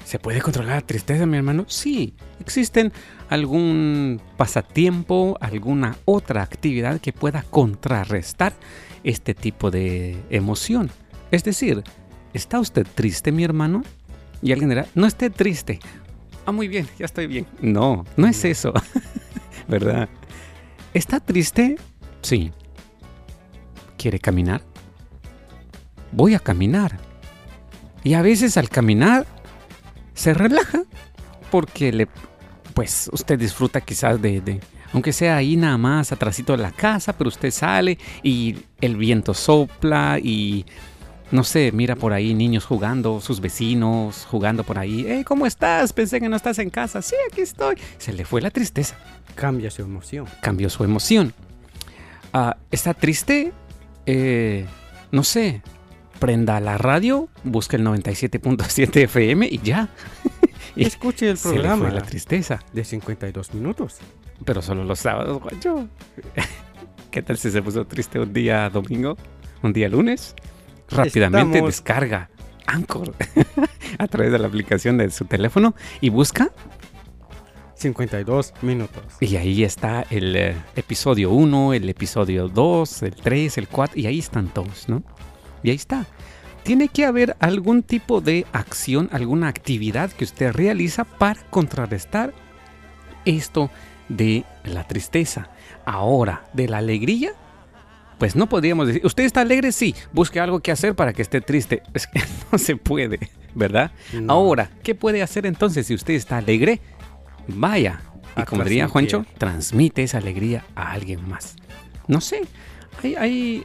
¿Se 0.03 0.19
puede 0.19 0.41
controlar 0.41 0.75
la 0.75 0.81
tristeza, 0.81 1.25
mi 1.25 1.37
hermano? 1.37 1.65
Sí. 1.69 2.15
¿Existen 2.41 2.91
algún 3.29 4.19
pasatiempo, 4.35 5.37
alguna 5.39 5.95
otra 6.03 6.41
actividad 6.41 6.99
que 6.99 7.13
pueda 7.13 7.43
contrarrestar 7.49 8.53
este 9.03 9.33
tipo 9.33 9.71
de 9.71 10.17
emoción? 10.31 10.89
Es 11.31 11.43
decir, 11.45 11.83
¿está 12.33 12.59
usted 12.59 12.85
triste, 12.93 13.31
mi 13.31 13.43
hermano? 13.43 13.83
Y 14.41 14.51
alguien 14.51 14.69
dirá, 14.69 14.87
no 14.95 15.05
esté 15.05 15.29
triste. 15.29 15.79
Ah, 16.45 16.51
muy 16.51 16.67
bien, 16.67 16.87
ya 16.97 17.05
estoy 17.05 17.27
bien. 17.27 17.45
No, 17.61 18.05
no 18.17 18.27
es 18.27 18.43
eso. 18.45 18.73
¿Verdad? 19.67 20.09
¿Está 20.93 21.19
triste? 21.19 21.77
Sí. 22.21 22.51
¿Quiere 23.97 24.19
caminar? 24.19 24.61
Voy 26.11 26.33
a 26.33 26.39
caminar. 26.39 26.97
Y 28.03 28.13
a 28.15 28.21
veces 28.21 28.57
al 28.57 28.69
caminar 28.69 29.27
se 30.13 30.33
relaja 30.33 30.83
porque 31.51 31.91
le 31.91 32.07
pues 32.73 33.09
usted 33.11 33.37
disfruta 33.37 33.81
quizás 33.81 34.21
de, 34.21 34.39
de- 34.41 34.61
aunque 34.93 35.11
sea 35.13 35.35
ahí 35.37 35.55
nada 35.57 35.77
más 35.77 36.11
atrásito 36.11 36.53
de 36.53 36.63
la 36.63 36.71
casa, 36.71 37.13
pero 37.13 37.27
usted 37.27 37.51
sale 37.51 37.97
y 38.23 38.57
el 38.81 38.95
viento 38.95 39.33
sopla 39.33 40.17
y 40.21 40.65
no 41.31 41.43
sé, 41.43 41.71
mira 41.71 41.95
por 41.95 42.13
ahí 42.13 42.33
niños 42.33 42.65
jugando, 42.65 43.21
sus 43.21 43.39
vecinos 43.39 44.25
jugando 44.29 44.63
por 44.63 44.79
ahí. 44.79 45.23
¿cómo 45.25 45.45
estás? 45.45 45.93
Pensé 45.93 46.19
que 46.19 46.29
no 46.29 46.35
estás 46.35 46.59
en 46.59 46.69
casa. 46.69 47.01
Sí, 47.01 47.15
aquí 47.31 47.41
estoy. 47.41 47.75
Se 47.97 48.13
le 48.13 48.25
fue 48.25 48.41
la 48.41 48.49
tristeza 48.51 48.95
Cambia 49.35 49.69
su 49.71 49.81
emoción. 49.83 50.25
cambió 50.41 50.69
su 50.69 50.83
emoción. 50.83 51.33
Ah, 52.33 52.57
¿Está 52.71 52.93
triste? 52.93 53.51
Eh, 54.05 54.65
no 55.11 55.23
sé. 55.23 55.61
Prenda 56.19 56.59
la 56.59 56.77
radio, 56.77 57.29
busca 57.43 57.77
el 57.77 57.85
97.7 57.85 59.03
FM 59.03 59.47
y 59.49 59.59
ya. 59.59 59.89
Y 60.75 60.83
Escuche 60.85 61.29
el 61.29 61.37
Se 61.37 61.49
le 61.49 61.53
programa 61.55 61.85
fue 61.87 61.93
la 61.95 62.01
tristeza. 62.03 62.59
de 62.73 62.83
52 62.85 63.53
minutos. 63.53 63.97
Pero 64.45 64.61
solo 64.61 64.83
los 64.85 64.99
sábados, 64.99 65.41
guacho. 65.41 65.87
¿Qué 67.11 67.21
tal 67.21 67.37
si 67.37 67.49
se 67.51 67.61
puso 67.61 67.85
triste 67.85 68.19
un 68.19 68.31
día 68.31 68.69
domingo? 68.69 69.17
¿Un 69.61 69.73
día 69.73 69.89
lunes? 69.89 70.35
Rápidamente 70.89 71.57
Estamos- 71.57 71.69
descarga 71.75 72.29
Anchor 72.67 73.13
a 73.97 74.07
través 74.07 74.31
de 74.31 74.39
la 74.39 74.47
aplicación 74.47 74.97
de 74.97 75.09
su 75.11 75.25
teléfono 75.25 75.75
y 76.01 76.09
busca 76.09 76.49
52 77.75 78.53
minutos. 78.61 79.03
Y 79.21 79.35
ahí 79.37 79.63
está 79.63 80.05
el 80.09 80.35
eh, 80.35 80.55
episodio 80.75 81.31
1, 81.31 81.73
el 81.73 81.89
episodio 81.89 82.49
2, 82.49 83.03
el 83.03 83.15
3, 83.15 83.57
el 83.57 83.67
4, 83.69 83.99
y 83.99 84.05
ahí 84.07 84.19
están 84.19 84.47
todos, 84.49 84.89
¿no? 84.89 85.01
Y 85.63 85.69
ahí 85.69 85.75
está. 85.77 86.05
Tiene 86.63 86.89
que 86.89 87.05
haber 87.05 87.37
algún 87.39 87.83
tipo 87.83 88.19
de 88.19 88.45
acción, 88.51 89.09
alguna 89.13 89.47
actividad 89.47 90.11
que 90.11 90.25
usted 90.25 90.51
realiza 90.51 91.05
para 91.05 91.41
contrarrestar 91.49 92.33
esto 93.25 93.71
de 94.09 94.43
la 94.65 94.85
tristeza. 94.85 95.49
Ahora, 95.85 96.43
de 96.53 96.67
la 96.67 96.79
alegría, 96.79 97.31
pues 98.19 98.35
no 98.35 98.47
podríamos 98.47 98.85
decir, 98.85 99.05
¿usted 99.05 99.23
está 99.23 99.41
alegre? 99.41 99.71
Sí, 99.71 99.95
busque 100.11 100.39
algo 100.39 100.59
que 100.59 100.71
hacer 100.71 100.93
para 100.93 101.13
que 101.13 101.21
esté 101.21 101.41
triste. 101.41 101.81
Es 101.93 102.05
que 102.05 102.21
no 102.51 102.57
se 102.57 102.75
puede, 102.75 103.31
¿verdad? 103.55 103.91
No. 104.13 104.33
Ahora, 104.33 104.69
¿qué 104.83 104.93
puede 104.93 105.23
hacer 105.23 105.45
entonces 105.45 105.87
si 105.87 105.95
usted 105.95 106.13
está 106.13 106.37
alegre? 106.37 106.81
Vaya, 107.47 108.01
y 108.37 108.41
A 108.41 108.45
como 108.45 108.63
diría. 108.63 108.87
Juancho, 108.87 109.25
transmite 109.37 110.03
esa 110.03 110.19
alegría 110.19 110.65
a 110.75 110.91
alguien 110.91 111.27
más. 111.27 111.55
No 112.07 112.21
sé, 112.21 112.41
hay, 113.01 113.15
hay, 113.15 113.63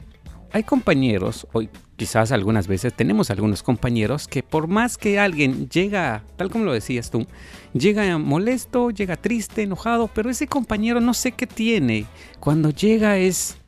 hay 0.53 0.63
compañeros, 0.63 1.47
o 1.53 1.63
quizás 1.97 2.33
algunas 2.33 2.67
veces 2.67 2.95
tenemos 2.95 3.31
algunos 3.31 3.63
compañeros 3.63 4.29
que 4.29 4.43
por 4.43 4.69
más 4.69 4.99
que 4.99 5.19
alguien 5.19 5.69
llega, 5.69 6.23
tal 6.37 6.51
como 6.51 6.65
lo 6.65 6.73
decías 6.73 7.11
tú, 7.11 7.27
llega 7.73 8.19
molesto, 8.19 8.91
llega 8.91 9.17
triste, 9.17 9.63
enojado, 9.63 10.09
pero 10.09 10.31
ese 10.31 10.47
compañero 10.47 11.01
no 11.01 11.15
sé 11.15 11.33
qué 11.33 11.47
tiene. 11.47 12.07
Cuando 12.41 12.71
llega 12.71 13.19
es 13.19 13.59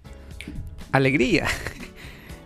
alegría. 0.96 1.46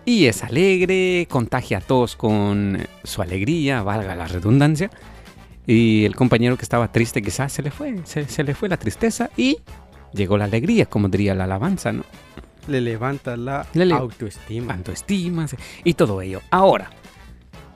Y 0.07 0.25
es 0.27 0.43
alegre, 0.43 1.29
contagia 1.31 1.79
a 1.79 1.81
todos 1.83 2.17
con 2.17 2.79
su 3.05 3.21
alegría, 3.23 3.83
valga 3.83 4.17
la 4.17 4.27
redundancia. 4.27 4.91
Y 5.67 6.05
el 6.07 6.17
compañero 6.17 6.57
que 6.57 6.63
estaba 6.63 6.91
triste 6.91 7.21
quizás 7.23 7.53
se 7.53 7.63
le 7.63 7.71
fue, 7.71 8.01
se, 8.05 8.27
se 8.27 8.43
le 8.43 8.55
fue 8.55 8.69
la 8.71 8.79
tristeza 8.79 9.31
y 9.37 9.59
llegó 10.13 10.37
la 10.39 10.47
alegría, 10.47 10.87
como 10.87 11.09
diría 11.11 11.35
la 11.35 11.45
alabanza, 11.45 11.93
¿no? 11.93 12.05
Le 12.67 12.81
levanta 12.81 13.37
la 13.37 13.67
Le 13.75 13.85
le- 13.85 13.95
autoestima. 13.95 14.75
Autoestima 14.75 15.47
y 15.85 15.95
todo 15.95 16.23
ello. 16.23 16.41
Ahora, 16.51 16.91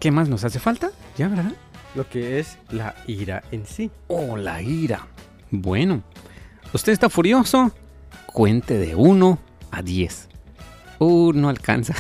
¿qué 0.01 0.11
más 0.11 0.29
nos 0.29 0.45
hace 0.45 0.59
falta? 0.59 0.91
Ya, 1.19 1.29
¿verdad? 1.29 1.53
Lo 1.95 2.09
que 2.09 2.41
es 2.41 2.59
la 2.71 2.97
ira 3.07 3.45
en 3.53 3.67
sí. 3.67 3.91
Oh, 4.09 4.37
la 4.39 4.61
ira. 4.63 5.07
Bueno, 5.51 6.03
usted 6.73 6.93
está 6.93 7.09
furioso, 7.11 7.71
cuente 8.27 8.79
de 8.79 8.95
1 8.97 9.39
a 9.71 9.83
10. 9.83 10.29
Uh, 11.05 11.33
no 11.35 11.49
alcanza. 11.49 11.95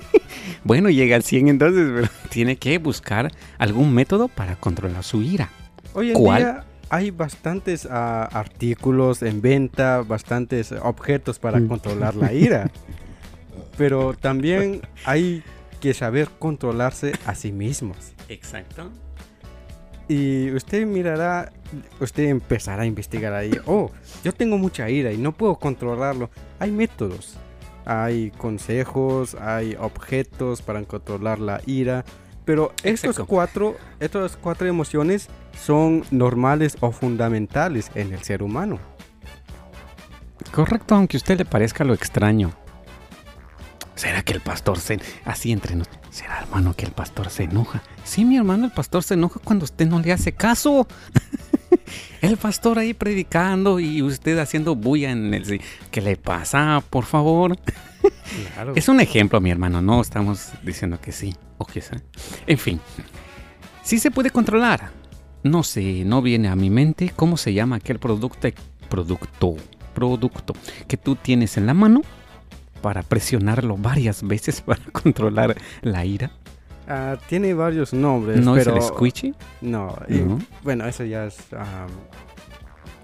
bueno, 0.64 0.90
llega 0.90 1.16
al 1.16 1.22
100 1.22 1.48
entonces, 1.48 1.88
pero 1.94 2.08
tiene 2.30 2.56
que 2.56 2.78
buscar 2.78 3.32
algún 3.58 3.92
método 3.94 4.28
para 4.28 4.56
controlar 4.56 5.04
su 5.04 5.22
ira. 5.22 5.50
Hoy 5.94 6.08
en 6.10 6.14
¿Cuál? 6.14 6.42
día 6.42 6.64
hay 6.90 7.10
bastantes 7.10 7.86
ah, 7.90 8.28
artículos 8.32 9.22
en 9.22 9.42
venta, 9.42 10.02
bastantes 10.02 10.72
objetos 10.72 11.38
para 11.38 11.58
Mm. 11.60 11.68
controlar 11.68 12.14
la 12.14 12.32
ira. 12.32 12.70
Pero 13.76 14.14
también 14.14 14.80
hay 15.04 15.42
que 15.80 15.94
saber 15.94 16.28
controlarse 16.38 17.12
a 17.26 17.34
sí 17.36 17.52
mismos. 17.52 17.96
Exacto. 18.28 18.90
Y 20.08 20.50
usted 20.52 20.84
mirará, 20.86 21.52
usted 22.00 22.24
empezará 22.24 22.82
a 22.82 22.86
investigar 22.86 23.34
ahí. 23.34 23.52
Oh, 23.66 23.90
yo 24.24 24.32
tengo 24.32 24.58
mucha 24.58 24.88
ira 24.90 25.12
y 25.12 25.18
no 25.18 25.30
puedo 25.32 25.56
controlarlo. 25.56 26.30
Hay 26.58 26.72
métodos, 26.72 27.36
hay 27.88 28.30
consejos, 28.32 29.34
hay 29.34 29.74
objetos 29.80 30.60
para 30.60 30.82
controlar 30.84 31.38
la 31.38 31.62
ira. 31.66 32.04
Pero 32.44 32.72
estos 32.82 33.10
Exacto. 33.10 33.26
cuatro, 33.26 33.76
estas 33.98 34.36
cuatro 34.36 34.68
emociones 34.68 35.28
son 35.58 36.04
normales 36.10 36.76
o 36.80 36.92
fundamentales 36.92 37.90
en 37.94 38.12
el 38.12 38.22
ser 38.22 38.42
humano. 38.42 38.78
Correcto, 40.52 40.94
aunque 40.94 41.16
a 41.16 41.18
usted 41.18 41.38
le 41.38 41.44
parezca 41.44 41.84
lo 41.84 41.94
extraño. 41.94 42.52
¿Será 43.94 44.22
que 44.22 44.32
el 44.32 44.40
pastor 44.40 44.78
se... 44.78 45.00
Así 45.24 45.50
entre 45.50 45.74
nos... 45.74 45.88
¿Será, 46.10 46.40
hermano, 46.40 46.74
que 46.74 46.84
el 46.84 46.92
pastor 46.92 47.30
se 47.30 47.44
enoja? 47.44 47.82
Sí, 48.04 48.24
mi 48.24 48.36
hermano, 48.36 48.66
el 48.66 48.70
pastor 48.70 49.02
se 49.02 49.14
enoja 49.14 49.40
cuando 49.42 49.64
usted 49.64 49.86
no 49.86 49.98
le 49.98 50.12
hace 50.12 50.32
caso. 50.32 50.86
el 52.20 52.36
pastor 52.36 52.78
ahí 52.78 52.94
predicando 52.94 53.80
y 53.80 54.02
usted 54.02 54.38
haciendo 54.38 54.74
bulla 54.74 55.10
en 55.10 55.34
el... 55.34 55.60
¿Qué 55.90 56.00
le 56.00 56.16
pasa, 56.16 56.82
por 56.90 57.04
favor? 57.04 57.58
Claro. 58.54 58.72
Es 58.76 58.88
un 58.88 59.00
ejemplo, 59.00 59.40
mi 59.40 59.50
hermano, 59.50 59.82
no 59.82 60.00
estamos 60.00 60.50
diciendo 60.62 61.00
que 61.00 61.12
sí 61.12 61.34
o 61.58 61.64
que 61.64 61.80
sí. 61.80 61.96
En 62.46 62.58
fin, 62.58 62.80
sí 63.82 63.98
se 63.98 64.10
puede 64.10 64.30
controlar. 64.30 64.90
No 65.42 65.62
sé, 65.62 66.04
no 66.04 66.20
viene 66.20 66.48
a 66.48 66.56
mi 66.56 66.70
mente 66.70 67.12
cómo 67.14 67.36
se 67.36 67.52
llama 67.52 67.76
aquel 67.76 67.98
producto, 67.98 68.48
producto, 68.88 69.56
producto 69.94 70.54
que 70.86 70.96
tú 70.96 71.16
tienes 71.16 71.56
en 71.56 71.66
la 71.66 71.74
mano 71.74 72.02
para 72.82 73.02
presionarlo 73.02 73.76
varias 73.76 74.22
veces 74.22 74.60
para 74.60 74.82
controlar 74.92 75.56
la 75.82 76.04
ira. 76.04 76.30
Ah, 76.88 77.18
tiene 77.28 77.52
varios 77.52 77.92
nombres, 77.92 78.40
¿No 78.44 78.54
pero 78.54 78.76
es 78.76 78.84
el 78.84 78.88
squishy? 78.90 79.34
no. 79.60 79.94
y, 80.08 80.22
bueno, 80.64 80.86
eso 80.86 81.04
ya 81.04 81.26
es. 81.26 81.36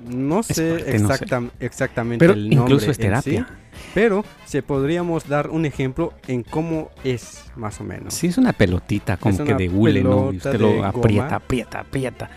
no 0.06 0.42
sé, 0.42 0.70
parte, 0.76 0.98
no 0.98 1.08
sé. 1.14 1.24
exactam- 1.24 1.50
exactamente 1.60 2.18
Pero 2.22 2.32
el 2.34 2.48
nombre 2.50 2.62
incluso 2.74 2.90
es 2.90 2.98
terapia. 2.98 3.46
sí. 3.48 3.54
Pero 3.92 4.24
se 4.46 4.62
podríamos 4.62 5.28
dar 5.28 5.50
un 5.50 5.66
ejemplo 5.66 6.14
en 6.26 6.42
cómo 6.42 6.90
es 7.04 7.44
más 7.56 7.80
o 7.80 7.84
menos. 7.84 8.14
Sí, 8.14 8.28
es 8.28 8.38
una 8.38 8.52
pelotita 8.52 9.16
como 9.16 9.34
Es 9.34 9.40
que 9.42 9.54
de 9.54 9.68
hule, 9.68 10.02
¿no? 10.02 10.32
Y 10.32 10.36
usted 10.38 10.58
lo 10.60 10.72
goma. 10.76 10.88
aprieta, 10.88 11.36
aprieta, 11.36 11.80
aprieta 11.80 12.30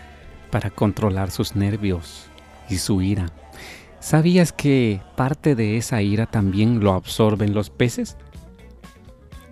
para 0.50 0.70
controlar 0.70 1.30
sus 1.30 1.56
nervios 1.56 2.26
y 2.68 2.76
su 2.78 3.02
ira. 3.02 3.26
¿Sabías 4.00 4.52
que 4.52 5.00
parte 5.16 5.54
de 5.54 5.76
esa 5.78 6.00
ira 6.02 6.26
también 6.26 6.80
lo 6.80 6.92
absorben 6.92 7.54
los 7.54 7.70
peces? 7.70 8.16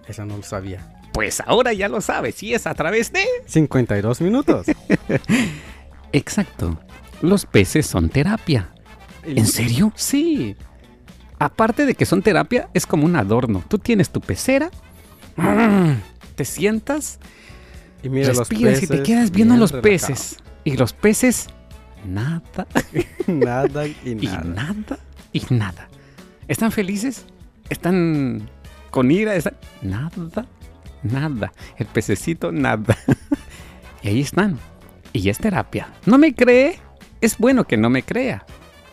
Eso 0.06 0.24
no 0.26 0.36
lo 0.36 0.42
sabía. 0.42 0.95
Pues 1.16 1.42
ahora 1.46 1.72
ya 1.72 1.88
lo 1.88 2.02
sabes, 2.02 2.42
y 2.42 2.52
es 2.52 2.66
a 2.66 2.74
través 2.74 3.10
de... 3.10 3.24
52 3.46 4.20
minutos. 4.20 4.66
Exacto. 6.12 6.78
Los 7.22 7.46
peces 7.46 7.86
son 7.86 8.10
terapia. 8.10 8.68
¿En 9.24 9.46
serio? 9.46 9.94
Sí. 9.96 10.56
Aparte 11.38 11.86
de 11.86 11.94
que 11.94 12.04
son 12.04 12.20
terapia, 12.20 12.68
es 12.74 12.86
como 12.86 13.06
un 13.06 13.16
adorno. 13.16 13.64
Tú 13.66 13.78
tienes 13.78 14.10
tu 14.10 14.20
pecera, 14.20 14.70
te 16.34 16.44
sientas, 16.44 17.18
Y 18.02 18.10
mira 18.10 18.28
los 18.28 18.38
respiras 18.40 18.82
y 18.82 18.86
te 18.86 18.98
peces, 18.98 19.06
quedas 19.06 19.30
viendo 19.30 19.54
a 19.54 19.56
los 19.56 19.72
peces. 19.72 20.36
Y 20.64 20.76
los 20.76 20.92
peces, 20.92 21.46
nada, 22.06 22.42
nada 23.26 23.86
y 23.86 23.96
y 24.04 24.14
nada. 24.16 24.44
nada, 24.44 24.98
y 25.32 25.42
nada. 25.48 25.88
¿Están 26.46 26.72
felices? 26.72 27.24
¿Están 27.70 28.50
con 28.90 29.10
ira? 29.10 29.34
¿Están- 29.34 29.56
Nada, 29.80 30.10
nada. 31.12 31.52
El 31.76 31.86
pececito, 31.86 32.52
nada. 32.52 32.96
y 34.02 34.08
ahí 34.08 34.20
están. 34.20 34.58
Y 35.12 35.28
es 35.28 35.38
terapia. 35.38 35.88
¿No 36.04 36.18
me 36.18 36.34
cree? 36.34 36.78
Es 37.20 37.38
bueno 37.38 37.64
que 37.64 37.76
no 37.76 37.90
me 37.90 38.02
crea. 38.02 38.44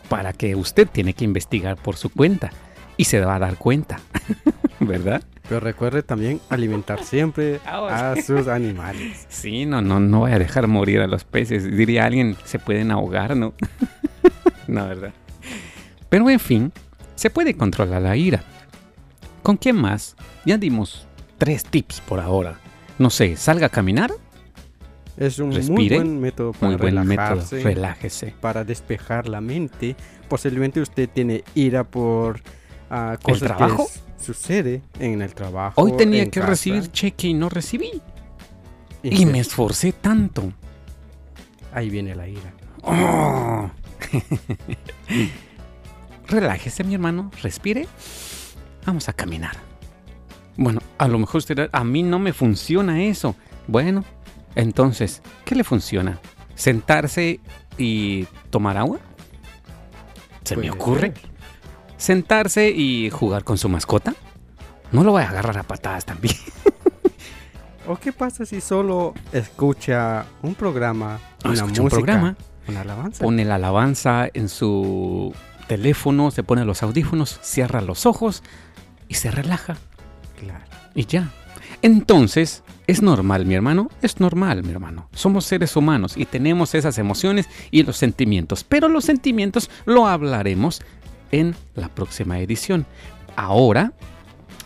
Para 0.09 0.34
que 0.34 0.55
usted 0.55 0.88
tiene 0.88 1.14
que 1.14 1.26
investigar 1.26 1.78
por 1.78 1.95
su 1.95 2.09
cuenta. 2.09 2.51
Y 2.97 3.05
se 3.05 3.20
va 3.20 3.36
a 3.36 3.39
dar 3.39 3.57
cuenta. 3.57 3.99
¿Verdad? 4.80 5.24
Pero 5.47 5.59
recuerde 5.59 6.03
también 6.03 6.39
alimentar 6.49 7.03
siempre 7.03 7.59
Ahora. 7.66 8.11
a 8.14 8.22
sus 8.22 8.47
animales. 8.47 9.26
Sí, 9.30 9.66
no, 9.66 9.82
no, 9.82 9.99
no 9.99 10.20
voy 10.20 10.32
a 10.32 10.39
dejar 10.39 10.68
morir 10.68 11.01
a 11.01 11.07
los 11.07 11.24
peces. 11.26 11.76
Diría 11.76 12.05
alguien, 12.05 12.38
se 12.45 12.59
pueden 12.59 12.91
ahogar, 12.91 13.36
¿no? 13.36 13.53
no, 14.68 14.88
¿verdad? 14.88 15.14
Pero 16.09 16.30
en 16.30 16.39
fin, 16.39 16.72
se 17.16 17.30
puede 17.30 17.55
controlar 17.55 18.01
la 18.01 18.16
ira. 18.16 18.43
¿Con 19.41 19.57
quién 19.57 19.76
más? 19.76 20.16
Ya 20.45 20.57
dimos 20.57 21.07
tres 21.38 21.63
tips 21.65 22.01
por 22.01 22.19
ahora. 22.19 22.59
No 22.99 23.09
sé, 23.09 23.36
salga 23.36 23.67
a 23.67 23.69
caminar, 23.69 24.11
Es 25.17 25.39
un 25.39 25.47
muy 25.49 25.57
Respire. 25.57 25.95
buen 25.97 26.19
método 26.19 26.53
para 26.53 26.71
muy 26.71 26.81
buen 26.81 26.95
método, 27.07 27.27
relajarse, 27.27 27.63
relájese. 27.63 28.34
para 28.41 28.63
despejar 28.63 29.27
la 29.27 29.41
mente. 29.41 29.95
Posiblemente 30.27 30.81
usted 30.81 31.09
tiene 31.09 31.43
ira 31.53 31.84
por 31.84 32.41
ah, 32.89 33.17
cosas 33.21 33.55
trabajo? 33.55 33.88
que 33.88 34.23
sucede 34.23 34.81
en 34.99 35.21
el 35.21 35.34
trabajo. 35.34 35.79
Hoy 35.81 35.93
tenía 35.97 36.23
en 36.23 36.31
que 36.31 36.39
casa. 36.39 36.49
recibir 36.51 36.91
cheque 36.91 37.27
y 37.27 37.34
no 37.34 37.49
recibí. 37.49 38.01
Y 39.03 39.25
me 39.25 39.39
esforcé 39.39 39.91
tanto. 39.91 40.53
Ahí 41.73 41.89
viene 41.89 42.15
la 42.15 42.27
ira. 42.27 42.53
Oh. 42.84 43.69
Relájese, 46.27 46.84
mi 46.84 46.93
hermano, 46.93 47.31
respire. 47.41 47.88
Vamos 48.86 49.09
a 49.09 49.13
caminar. 49.13 49.57
Bueno, 50.58 50.82
a 50.97 51.08
lo 51.08 51.20
mejor 51.20 51.39
usted, 51.39 51.70
a 51.72 51.84
mí 51.84 52.04
no 52.04 52.20
me 52.20 52.34
funciona 52.34 53.04
eso. 53.04 53.36
Bueno, 53.68 54.04
entonces, 54.56 55.22
¿qué 55.45 55.56
le 55.56 55.64
funciona? 55.64 56.20
¿Sentarse 56.56 57.39
y 57.78 58.26
tomar 58.49 58.78
agua? 58.78 58.99
¿Se 60.43 60.56
me 60.56 60.70
ocurre? 60.70 61.14
sentarse 62.04 62.70
y 62.70 63.10
jugar 63.10 63.45
con 63.45 63.58
su 63.58 63.70
mascota. 63.70 64.14
No 64.91 65.06
lo 65.06 65.12
voy 65.12 65.24
a 65.24 65.30
agarrar 65.30 65.58
a 65.58 65.64
patadas 65.64 66.04
también. 66.04 66.36
¿O 67.88 67.95
qué 67.95 68.12
pasa 68.12 68.45
si 68.45 68.60
solo 68.60 69.14
escucha 69.32 70.26
un 70.41 70.54
programa, 70.54 71.20
una 71.45 71.54
escucha 71.54 71.82
un 71.82 71.86
música, 71.86 71.89
programa. 71.89 72.36
una 72.68 72.82
alabanza? 72.82 73.24
Pone 73.24 73.45
la 73.45 73.56
alabanza 73.56 74.28
en 74.34 74.49
su 74.49 75.34
teléfono, 75.68 76.30
se 76.32 76.43
pone 76.43 76.66
los 76.66 76.84
audífonos, 76.84 77.39
cierra 77.41 77.80
los 77.80 78.06
ojos 78.06 78.43
y 79.08 79.14
se 79.14 79.32
relaja. 79.32 79.78
Claro. 80.44 80.66
Y 80.96 81.06
ya. 81.06 81.32
Entonces, 81.82 82.64
es 82.88 83.02
normal, 83.02 83.46
mi 83.46 83.56
hermano, 83.56 83.89
es 84.02 84.20
normal, 84.20 84.64
mi 84.64 84.72
hermano. 84.72 85.10
Somos 85.14 85.46
seres 85.46 85.76
humanos 85.76 86.18
y 86.18 86.26
tenemos 86.26 86.76
esas 86.76 86.98
emociones 86.98 87.48
y 87.72 87.84
los 87.84 87.98
sentimientos, 87.98 88.64
pero 88.64 88.88
los 88.88 89.06
sentimientos 89.06 89.70
lo 89.86 90.08
hablaremos 90.08 90.82
en 91.32 91.56
la 91.76 91.89
próxima 91.89 92.39
edición. 92.39 92.86
Ahora 93.36 93.94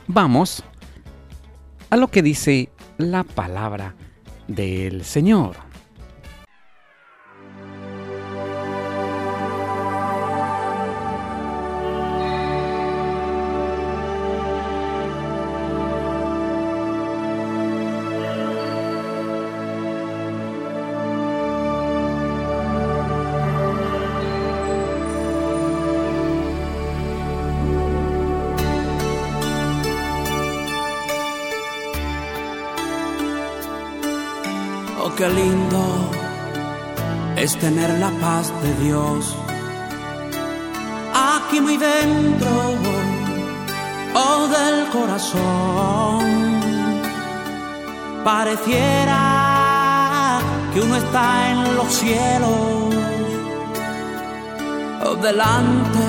vamos 0.07 0.63
a 1.89 1.95
lo 1.95 2.07
que 2.09 2.21
dice 2.21 2.69
la 2.97 3.23
palabra 3.23 3.95
del 4.47 5.03
Señor. 5.03 5.66
Qué 35.15 35.27
lindo 35.29 36.11
es 37.37 37.57
tener 37.57 37.89
la 37.97 38.11
paz 38.19 38.51
de 38.61 38.73
Dios 38.83 39.35
aquí 41.13 41.61
muy 41.61 41.77
dentro, 41.77 42.49
oh 44.13 44.47
del 44.47 44.89
corazón. 44.89 46.19
Pareciera 48.23 49.21
que 50.73 50.81
uno 50.81 50.97
está 50.97 51.51
en 51.51 51.75
los 51.75 51.87
cielos, 51.87 52.95
oh, 55.03 55.15
delante 55.15 55.99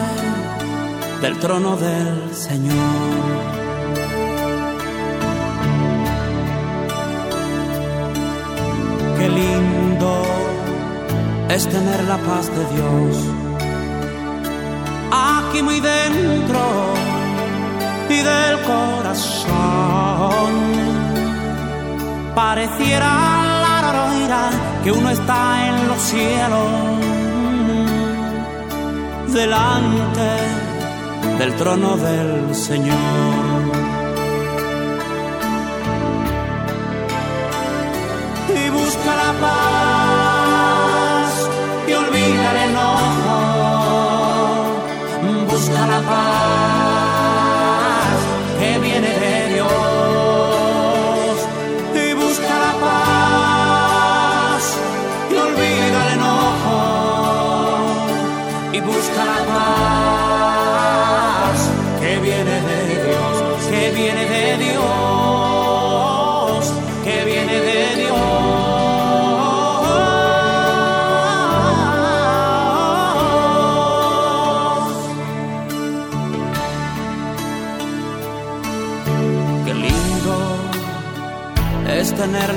del 1.22 1.38
trono 1.38 1.76
del 1.76 2.34
Señor. 2.34 3.57
Es 11.48 11.68
tener 11.68 12.04
la 12.04 12.18
paz 12.18 12.50
de 12.56 12.64
Dios 12.74 13.16
aquí 15.10 15.62
muy 15.62 15.80
dentro 15.80 16.60
y 18.08 18.16
del 18.16 18.60
corazón. 18.62 19.48
Pareciera 22.34 23.10
la 23.64 23.92
roira 23.92 24.50
que 24.84 24.92
uno 24.92 25.10
está 25.10 25.66
en 25.68 25.88
los 25.88 26.00
cielos 26.00 26.98
delante 29.32 30.30
del 31.38 31.54
trono 31.56 31.96
del 31.96 32.54
Señor. 32.54 32.96
y 38.50 38.70
busca 38.70 39.14
la 39.14 39.32
paz 39.40 39.77
olvida 42.28 42.50
el 42.50 42.70
enojo. 42.70 43.36
Busca 45.50 45.86
la 45.86 46.00
paz 46.00 46.77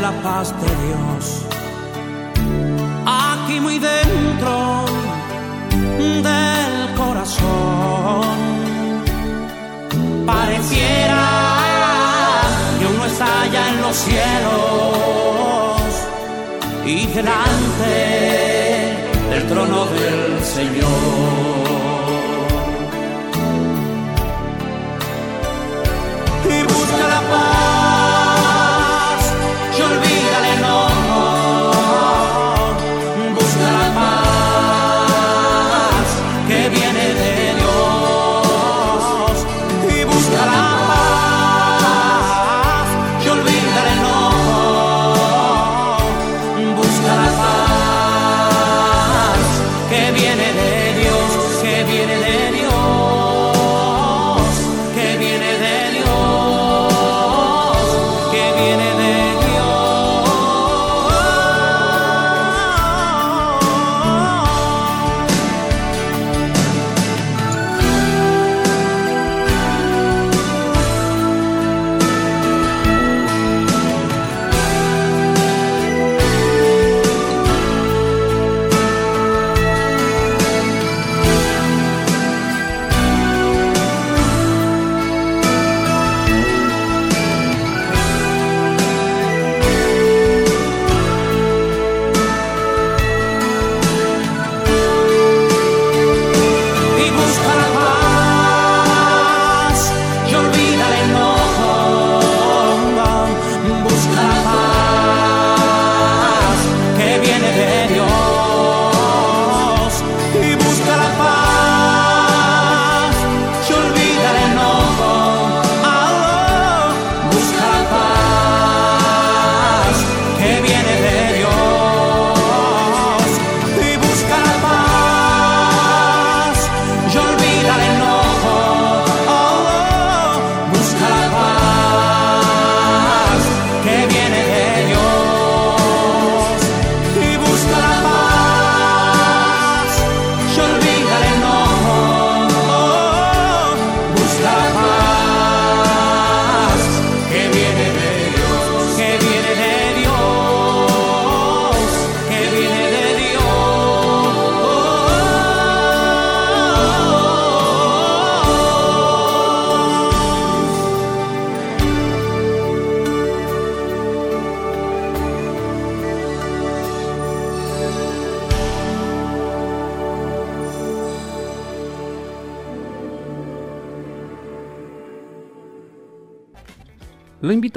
la 0.01 0.11
paz 0.23 0.51
de 0.61 0.67
Dios 0.85 1.45
aquí 3.05 3.59
muy 3.59 3.77
dentro 3.77 4.85
del 6.27 6.95
corazón. 6.95 8.25
Pareciera 10.25 11.29
que 12.79 12.85
uno 12.87 13.05
está 13.05 13.41
allá 13.41 13.69
en 13.69 13.81
los 13.81 13.95
cielos 13.95 15.81
y 16.85 17.05
delante 17.07 17.95
del 19.29 19.47
trono 19.47 19.85
del 19.85 20.43
Señor. 20.43 21.41
y 26.43 26.63
busca 26.63 27.07
la 27.07 27.21
paz 27.29 27.70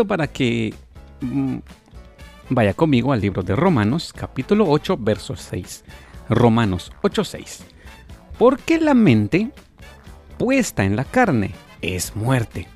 para 0.03 0.27
que 0.27 0.75
mm, 1.21 1.59
vaya 2.51 2.75
conmigo 2.75 3.13
al 3.13 3.21
libro 3.21 3.43
de 3.43 3.55
Romanos, 3.55 4.13
capítulo 4.13 4.69
8, 4.69 4.97
verso 4.99 5.37
6. 5.37 5.85
Romanos 6.29 6.91
8, 7.03 7.25
6. 7.25 7.65
Porque 8.39 8.81
la 8.81 8.95
mente 8.95 9.51
puesta 10.37 10.85
en 10.85 10.97
la 10.97 11.05
carne 11.05 11.53
es 11.83 12.17
muerte, 12.17 12.67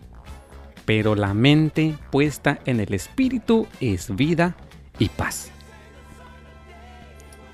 pero 0.85 1.17
la 1.17 1.35
mente 1.35 1.97
puesta 2.13 2.61
en 2.65 2.79
el 2.79 2.95
espíritu 2.95 3.67
es 3.81 4.15
vida 4.15 4.55
y 5.01 5.09
paz. 5.09 5.51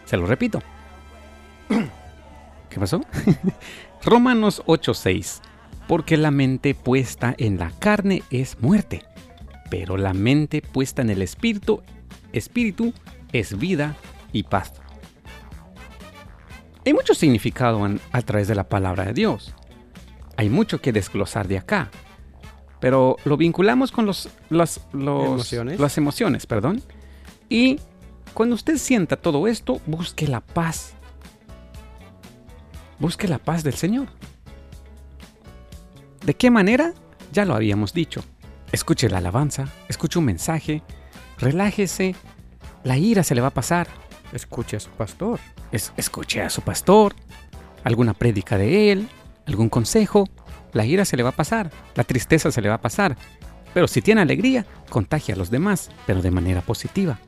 Se 0.04 0.18
lo 0.18 0.26
repito. 0.26 0.62
¿Qué 2.68 2.78
pasó? 2.78 3.00
Romanos 4.04 4.62
8:6. 4.66 5.40
Porque 5.86 6.16
la 6.16 6.30
mente 6.30 6.74
puesta 6.74 7.34
en 7.38 7.58
la 7.58 7.70
carne 7.78 8.22
es 8.30 8.60
muerte, 8.60 9.02
pero 9.76 9.96
la 9.96 10.12
mente 10.14 10.62
puesta 10.62 11.02
en 11.02 11.10
el 11.10 11.20
espíritu, 11.20 11.82
espíritu 12.32 12.92
es 13.32 13.58
vida 13.58 13.96
y 14.32 14.44
paz. 14.44 14.72
Hay 16.86 16.92
mucho 16.92 17.12
significado 17.12 17.84
en- 17.84 18.00
a 18.12 18.22
través 18.22 18.46
de 18.46 18.54
la 18.54 18.68
palabra 18.68 19.06
de 19.06 19.14
Dios. 19.14 19.52
Hay 20.36 20.48
mucho 20.48 20.80
que 20.80 20.92
desglosar 20.92 21.48
de 21.48 21.58
acá. 21.58 21.90
Pero 22.78 23.16
lo 23.24 23.36
vinculamos 23.36 23.90
con 23.90 24.06
los, 24.06 24.28
los- 24.48 24.80
los- 24.92 25.24
Emociones. 25.26 25.80
las 25.80 25.98
emociones, 25.98 26.46
perdón. 26.46 26.80
Y 27.48 27.80
cuando 28.32 28.54
usted 28.54 28.76
sienta 28.76 29.16
todo 29.16 29.48
esto, 29.48 29.80
busque 29.86 30.28
la 30.28 30.40
paz. 30.40 30.92
Busque 33.00 33.26
la 33.26 33.38
paz 33.38 33.64
del 33.64 33.74
Señor. 33.74 34.06
¿De 36.24 36.34
qué 36.34 36.48
manera? 36.48 36.92
Ya 37.32 37.44
lo 37.44 37.56
habíamos 37.56 37.92
dicho. 37.92 38.22
Escuche 38.72 39.08
la 39.08 39.18
alabanza, 39.18 39.68
escuche 39.88 40.18
un 40.18 40.24
mensaje, 40.24 40.82
relájese, 41.38 42.14
la 42.82 42.96
ira 42.98 43.22
se 43.22 43.34
le 43.34 43.40
va 43.40 43.48
a 43.48 43.54
pasar. 43.54 43.86
Escuche 44.32 44.76
a 44.76 44.80
su 44.80 44.90
pastor. 44.90 45.38
Es- 45.70 45.92
escuche 45.96 46.42
a 46.42 46.50
su 46.50 46.62
pastor, 46.62 47.14
alguna 47.84 48.14
prédica 48.14 48.58
de 48.58 48.90
él, 48.92 49.08
algún 49.46 49.68
consejo, 49.68 50.28
la 50.72 50.84
ira 50.84 51.04
se 51.04 51.16
le 51.16 51.22
va 51.22 51.28
a 51.30 51.36
pasar, 51.36 51.70
la 51.94 52.02
tristeza 52.04 52.50
se 52.50 52.60
le 52.60 52.68
va 52.68 52.76
a 52.76 52.80
pasar. 52.80 53.16
Pero 53.72 53.86
si 53.88 54.02
tiene 54.02 54.20
alegría, 54.22 54.66
contagia 54.90 55.34
a 55.34 55.38
los 55.38 55.50
demás, 55.50 55.90
pero 56.06 56.20
de 56.22 56.30
manera 56.30 56.62
positiva. 56.62 57.18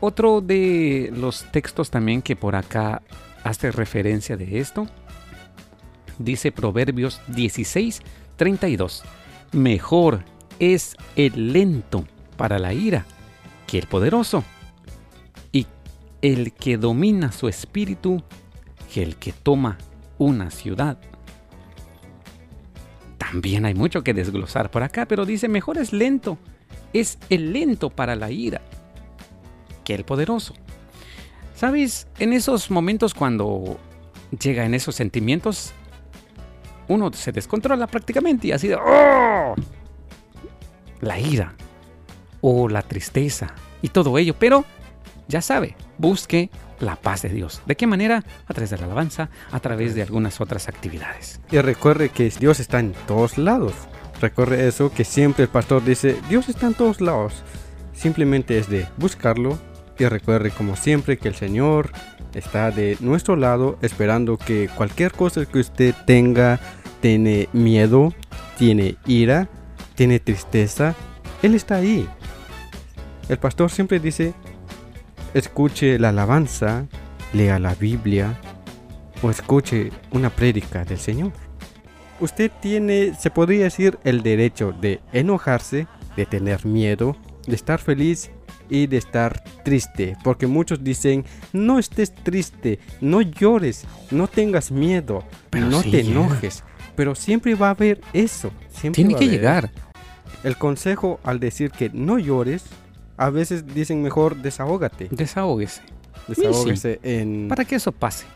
Otro 0.00 0.40
de 0.40 1.10
los 1.14 1.44
textos 1.52 1.90
también 1.90 2.22
que 2.22 2.36
por 2.36 2.54
acá 2.56 3.02
hace 3.44 3.70
referencia 3.72 4.36
de 4.36 4.58
esto, 4.60 4.86
dice 6.18 6.52
Proverbios 6.52 7.20
16, 7.28 8.02
32. 8.36 9.02
Mejor 9.52 10.24
es 10.58 10.96
el 11.16 11.52
lento 11.52 12.04
para 12.36 12.58
la 12.58 12.72
ira 12.72 13.06
que 13.66 13.78
el 13.78 13.86
poderoso, 13.86 14.44
y 15.52 15.66
el 16.22 16.52
que 16.52 16.78
domina 16.78 17.32
su 17.32 17.48
espíritu 17.48 18.22
que 18.92 19.02
el 19.02 19.16
que 19.16 19.32
toma 19.32 19.78
una 20.16 20.50
ciudad. 20.50 20.98
También 23.18 23.66
hay 23.66 23.74
mucho 23.74 24.02
que 24.02 24.14
desglosar 24.14 24.70
por 24.70 24.82
acá, 24.82 25.06
pero 25.06 25.26
dice 25.26 25.48
mejor 25.48 25.76
es 25.76 25.92
lento, 25.92 26.38
es 26.92 27.18
el 27.28 27.52
lento 27.52 27.90
para 27.90 28.16
la 28.16 28.30
ira 28.30 28.62
que 29.84 29.94
el 29.94 30.04
poderoso. 30.04 30.54
¿Sabes? 31.54 32.06
En 32.18 32.32
esos 32.32 32.70
momentos 32.70 33.14
cuando 33.14 33.78
llega 34.40 34.64
en 34.64 34.74
esos 34.74 34.94
sentimientos, 34.94 35.72
uno 36.86 37.12
se 37.12 37.32
descontrola 37.32 37.86
prácticamente 37.86 38.48
y 38.48 38.52
así 38.52 38.68
de 38.68 38.76
¡oh! 38.76 39.54
La 41.00 41.18
ira 41.18 41.54
o 42.40 42.68
la 42.68 42.82
tristeza 42.82 43.54
y 43.82 43.88
todo 43.88 44.18
ello, 44.18 44.34
pero 44.38 44.64
ya 45.28 45.42
sabe, 45.42 45.76
busque 45.98 46.50
la 46.80 46.96
paz 46.96 47.22
de 47.22 47.28
Dios. 47.28 47.60
¿De 47.66 47.76
qué 47.76 47.86
manera? 47.86 48.24
A 48.46 48.54
través 48.54 48.70
de 48.70 48.78
la 48.78 48.86
alabanza, 48.86 49.30
a 49.50 49.60
través 49.60 49.94
de 49.94 50.02
algunas 50.02 50.40
otras 50.40 50.68
actividades. 50.68 51.40
Y 51.50 51.58
recuerde 51.58 52.08
que 52.08 52.30
Dios 52.30 52.60
está 52.60 52.80
en 52.80 52.92
todos 53.06 53.38
lados. 53.38 53.72
Recuerde 54.20 54.66
eso 54.66 54.90
que 54.92 55.04
siempre 55.04 55.44
el 55.44 55.50
pastor 55.50 55.84
dice, 55.84 56.16
Dios 56.28 56.48
está 56.48 56.66
en 56.66 56.74
todos 56.74 57.00
lados. 57.00 57.42
Simplemente 57.92 58.58
es 58.58 58.68
de 58.68 58.86
buscarlo 58.96 59.58
y 59.98 60.06
recuerde 60.06 60.50
como 60.50 60.76
siempre 60.76 61.18
que 61.18 61.28
el 61.28 61.34
Señor 61.34 61.90
está 62.34 62.70
de 62.70 62.96
nuestro 63.00 63.36
lado 63.36 63.78
esperando 63.82 64.36
que 64.36 64.68
cualquier 64.74 65.12
cosa 65.12 65.44
que 65.46 65.58
usted 65.58 65.94
tenga, 66.06 66.60
tiene 67.00 67.48
miedo, 67.52 68.12
tiene 68.56 68.96
ira, 69.06 69.48
tiene 69.98 70.20
tristeza, 70.20 70.94
Él 71.42 71.56
está 71.56 71.74
ahí. 71.74 72.08
El 73.28 73.36
pastor 73.38 73.68
siempre 73.68 73.98
dice, 73.98 74.32
escuche 75.34 75.98
la 75.98 76.10
alabanza, 76.10 76.86
lea 77.32 77.58
la 77.58 77.74
Biblia 77.74 78.38
o 79.22 79.30
escuche 79.30 79.90
una 80.12 80.30
prédica 80.30 80.84
del 80.84 80.98
Señor. 80.98 81.32
Usted 82.20 82.52
tiene, 82.62 83.12
se 83.18 83.30
podría 83.30 83.64
decir, 83.64 83.98
el 84.04 84.22
derecho 84.22 84.70
de 84.70 85.00
enojarse, 85.12 85.88
de 86.16 86.26
tener 86.26 86.64
miedo, 86.64 87.16
de 87.48 87.56
estar 87.56 87.80
feliz 87.80 88.30
y 88.70 88.86
de 88.86 88.98
estar 88.98 89.42
triste. 89.64 90.16
Porque 90.22 90.46
muchos 90.46 90.84
dicen, 90.84 91.24
no 91.52 91.80
estés 91.80 92.14
triste, 92.14 92.78
no 93.00 93.20
llores, 93.20 93.84
no 94.12 94.28
tengas 94.28 94.70
miedo, 94.70 95.24
Pero 95.50 95.66
no 95.66 95.82
sí 95.82 95.90
te 95.90 96.04
llega. 96.04 96.20
enojes. 96.20 96.62
Pero 96.94 97.16
siempre 97.16 97.56
va 97.56 97.68
a 97.68 97.70
haber 97.70 98.00
eso. 98.12 98.52
Tiene 98.92 99.16
que 99.16 99.28
llegar. 99.28 99.70
El 100.44 100.56
consejo 100.56 101.20
al 101.24 101.40
decir 101.40 101.70
que 101.70 101.90
no 101.90 102.18
llores, 102.18 102.64
a 103.16 103.30
veces 103.30 103.66
dicen 103.74 104.02
mejor 104.02 104.36
desahógate. 104.36 105.08
Desahógese. 105.10 105.82
Desahógese 106.28 107.00
en... 107.02 107.48
Para 107.48 107.64
que 107.64 107.76
eso 107.76 107.92
pase. 107.92 108.26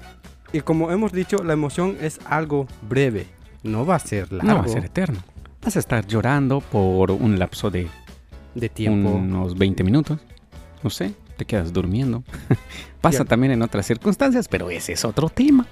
Y 0.52 0.60
como 0.60 0.90
hemos 0.90 1.12
dicho, 1.12 1.38
la 1.38 1.52
emoción 1.52 1.96
es 2.00 2.20
algo 2.24 2.66
breve. 2.88 3.26
No 3.62 3.86
va 3.86 3.96
a 3.96 3.98
ser 4.00 4.32
largo 4.32 4.52
No 4.52 4.58
va 4.58 4.64
a 4.64 4.68
ser 4.68 4.84
eterno. 4.84 5.20
Vas 5.62 5.76
a 5.76 5.78
estar 5.78 6.06
llorando 6.06 6.60
por 6.60 7.12
un 7.12 7.38
lapso 7.38 7.70
de 7.70 7.88
de 8.54 8.68
tiempo. 8.68 9.10
unos 9.10 9.56
20 9.56 9.84
minutos. 9.84 10.18
No 10.82 10.90
sé, 10.90 11.14
te 11.36 11.44
quedas 11.44 11.72
durmiendo. 11.72 12.24
Pasa 13.00 13.24
también 13.24 13.52
en 13.52 13.62
otras 13.62 13.86
circunstancias, 13.86 14.48
pero 14.48 14.70
ese 14.70 14.92
es 14.92 15.04
otro 15.04 15.28
tema. 15.28 15.66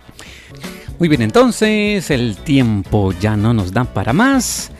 Muy 0.99 1.09
bien, 1.09 1.23
entonces 1.23 2.11
el 2.11 2.37
tiempo 2.37 3.13
ya 3.13 3.37
no 3.37 3.55
nos 3.55 3.73
da 3.73 3.85
para 3.85 4.13
más. 4.13 4.71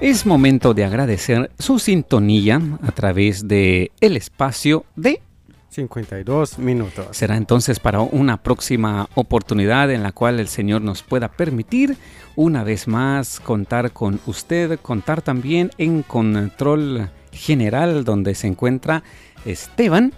Es 0.00 0.26
momento 0.26 0.74
de 0.74 0.84
agradecer 0.84 1.50
su 1.58 1.78
sintonía 1.78 2.60
a 2.82 2.92
través 2.92 3.48
de 3.48 3.92
el 4.00 4.18
espacio 4.18 4.84
de 4.94 5.22
52 5.70 6.58
minutos. 6.58 7.06
Será 7.12 7.38
entonces 7.38 7.80
para 7.80 8.00
una 8.00 8.42
próxima 8.42 9.08
oportunidad 9.14 9.90
en 9.90 10.02
la 10.02 10.12
cual 10.12 10.38
el 10.38 10.48
Señor 10.48 10.82
nos 10.82 11.02
pueda 11.02 11.28
permitir 11.28 11.96
una 12.34 12.62
vez 12.62 12.88
más 12.88 13.40
contar 13.40 13.92
con 13.92 14.20
usted, 14.26 14.78
contar 14.80 15.22
también 15.22 15.70
en 15.78 16.02
control 16.02 17.08
general 17.32 18.04
donde 18.04 18.34
se 18.34 18.48
encuentra 18.48 19.02
Esteban, 19.46 20.12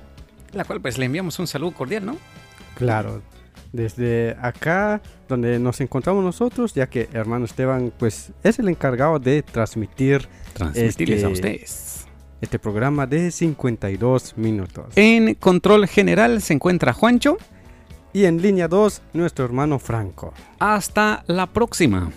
la 0.55 0.65
cual 0.65 0.81
pues 0.81 0.99
le 0.99 1.07
enviamos 1.07 1.39
un 1.39 1.47
saludo 1.47 1.73
cordial, 1.73 2.05
¿no? 2.05 2.17
Claro. 2.75 3.23
Desde 3.73 4.37
acá, 4.41 5.01
donde 5.29 5.59
nos 5.59 5.81
encontramos 5.81 6.25
nosotros, 6.25 6.75
ya 6.75 6.87
que 6.89 7.09
hermano 7.13 7.45
Esteban, 7.45 7.93
pues 7.99 8.33
es 8.43 8.59
el 8.59 8.69
encargado 8.69 9.19
de 9.19 9.43
transmitir 9.43 10.27
Transmitirles 10.55 11.23
a 11.25 11.29
Este- 11.29 11.33
ustedes. 11.33 12.07
este 12.41 12.59
programa 12.59 13.07
de 13.07 13.31
52 13.31 14.37
minutos. 14.39 14.87
En 14.97 15.35
control 15.35 15.87
general 15.87 16.41
se 16.41 16.55
encuentra 16.55 16.93
Juancho. 16.93 17.37
Y 18.15 18.25
en 18.25 18.41
línea 18.41 18.69
2, 18.69 19.03
nuestro 19.13 19.45
hermano 19.45 19.79
Franco. 19.79 20.33
Hasta 20.59 21.23
la 21.27 21.47
próxima. 21.47 22.11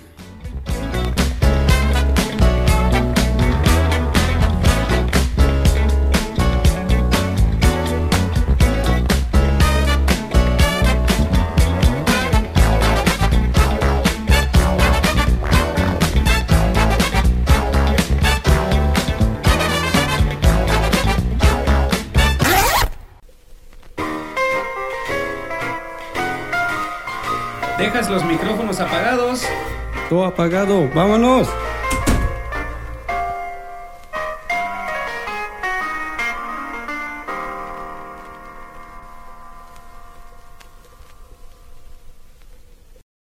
Los 28.11 28.25
micrófonos 28.25 28.79
apagados? 28.81 29.45
Todo 30.09 30.25
apagado, 30.25 30.89
vámonos. 30.93 31.47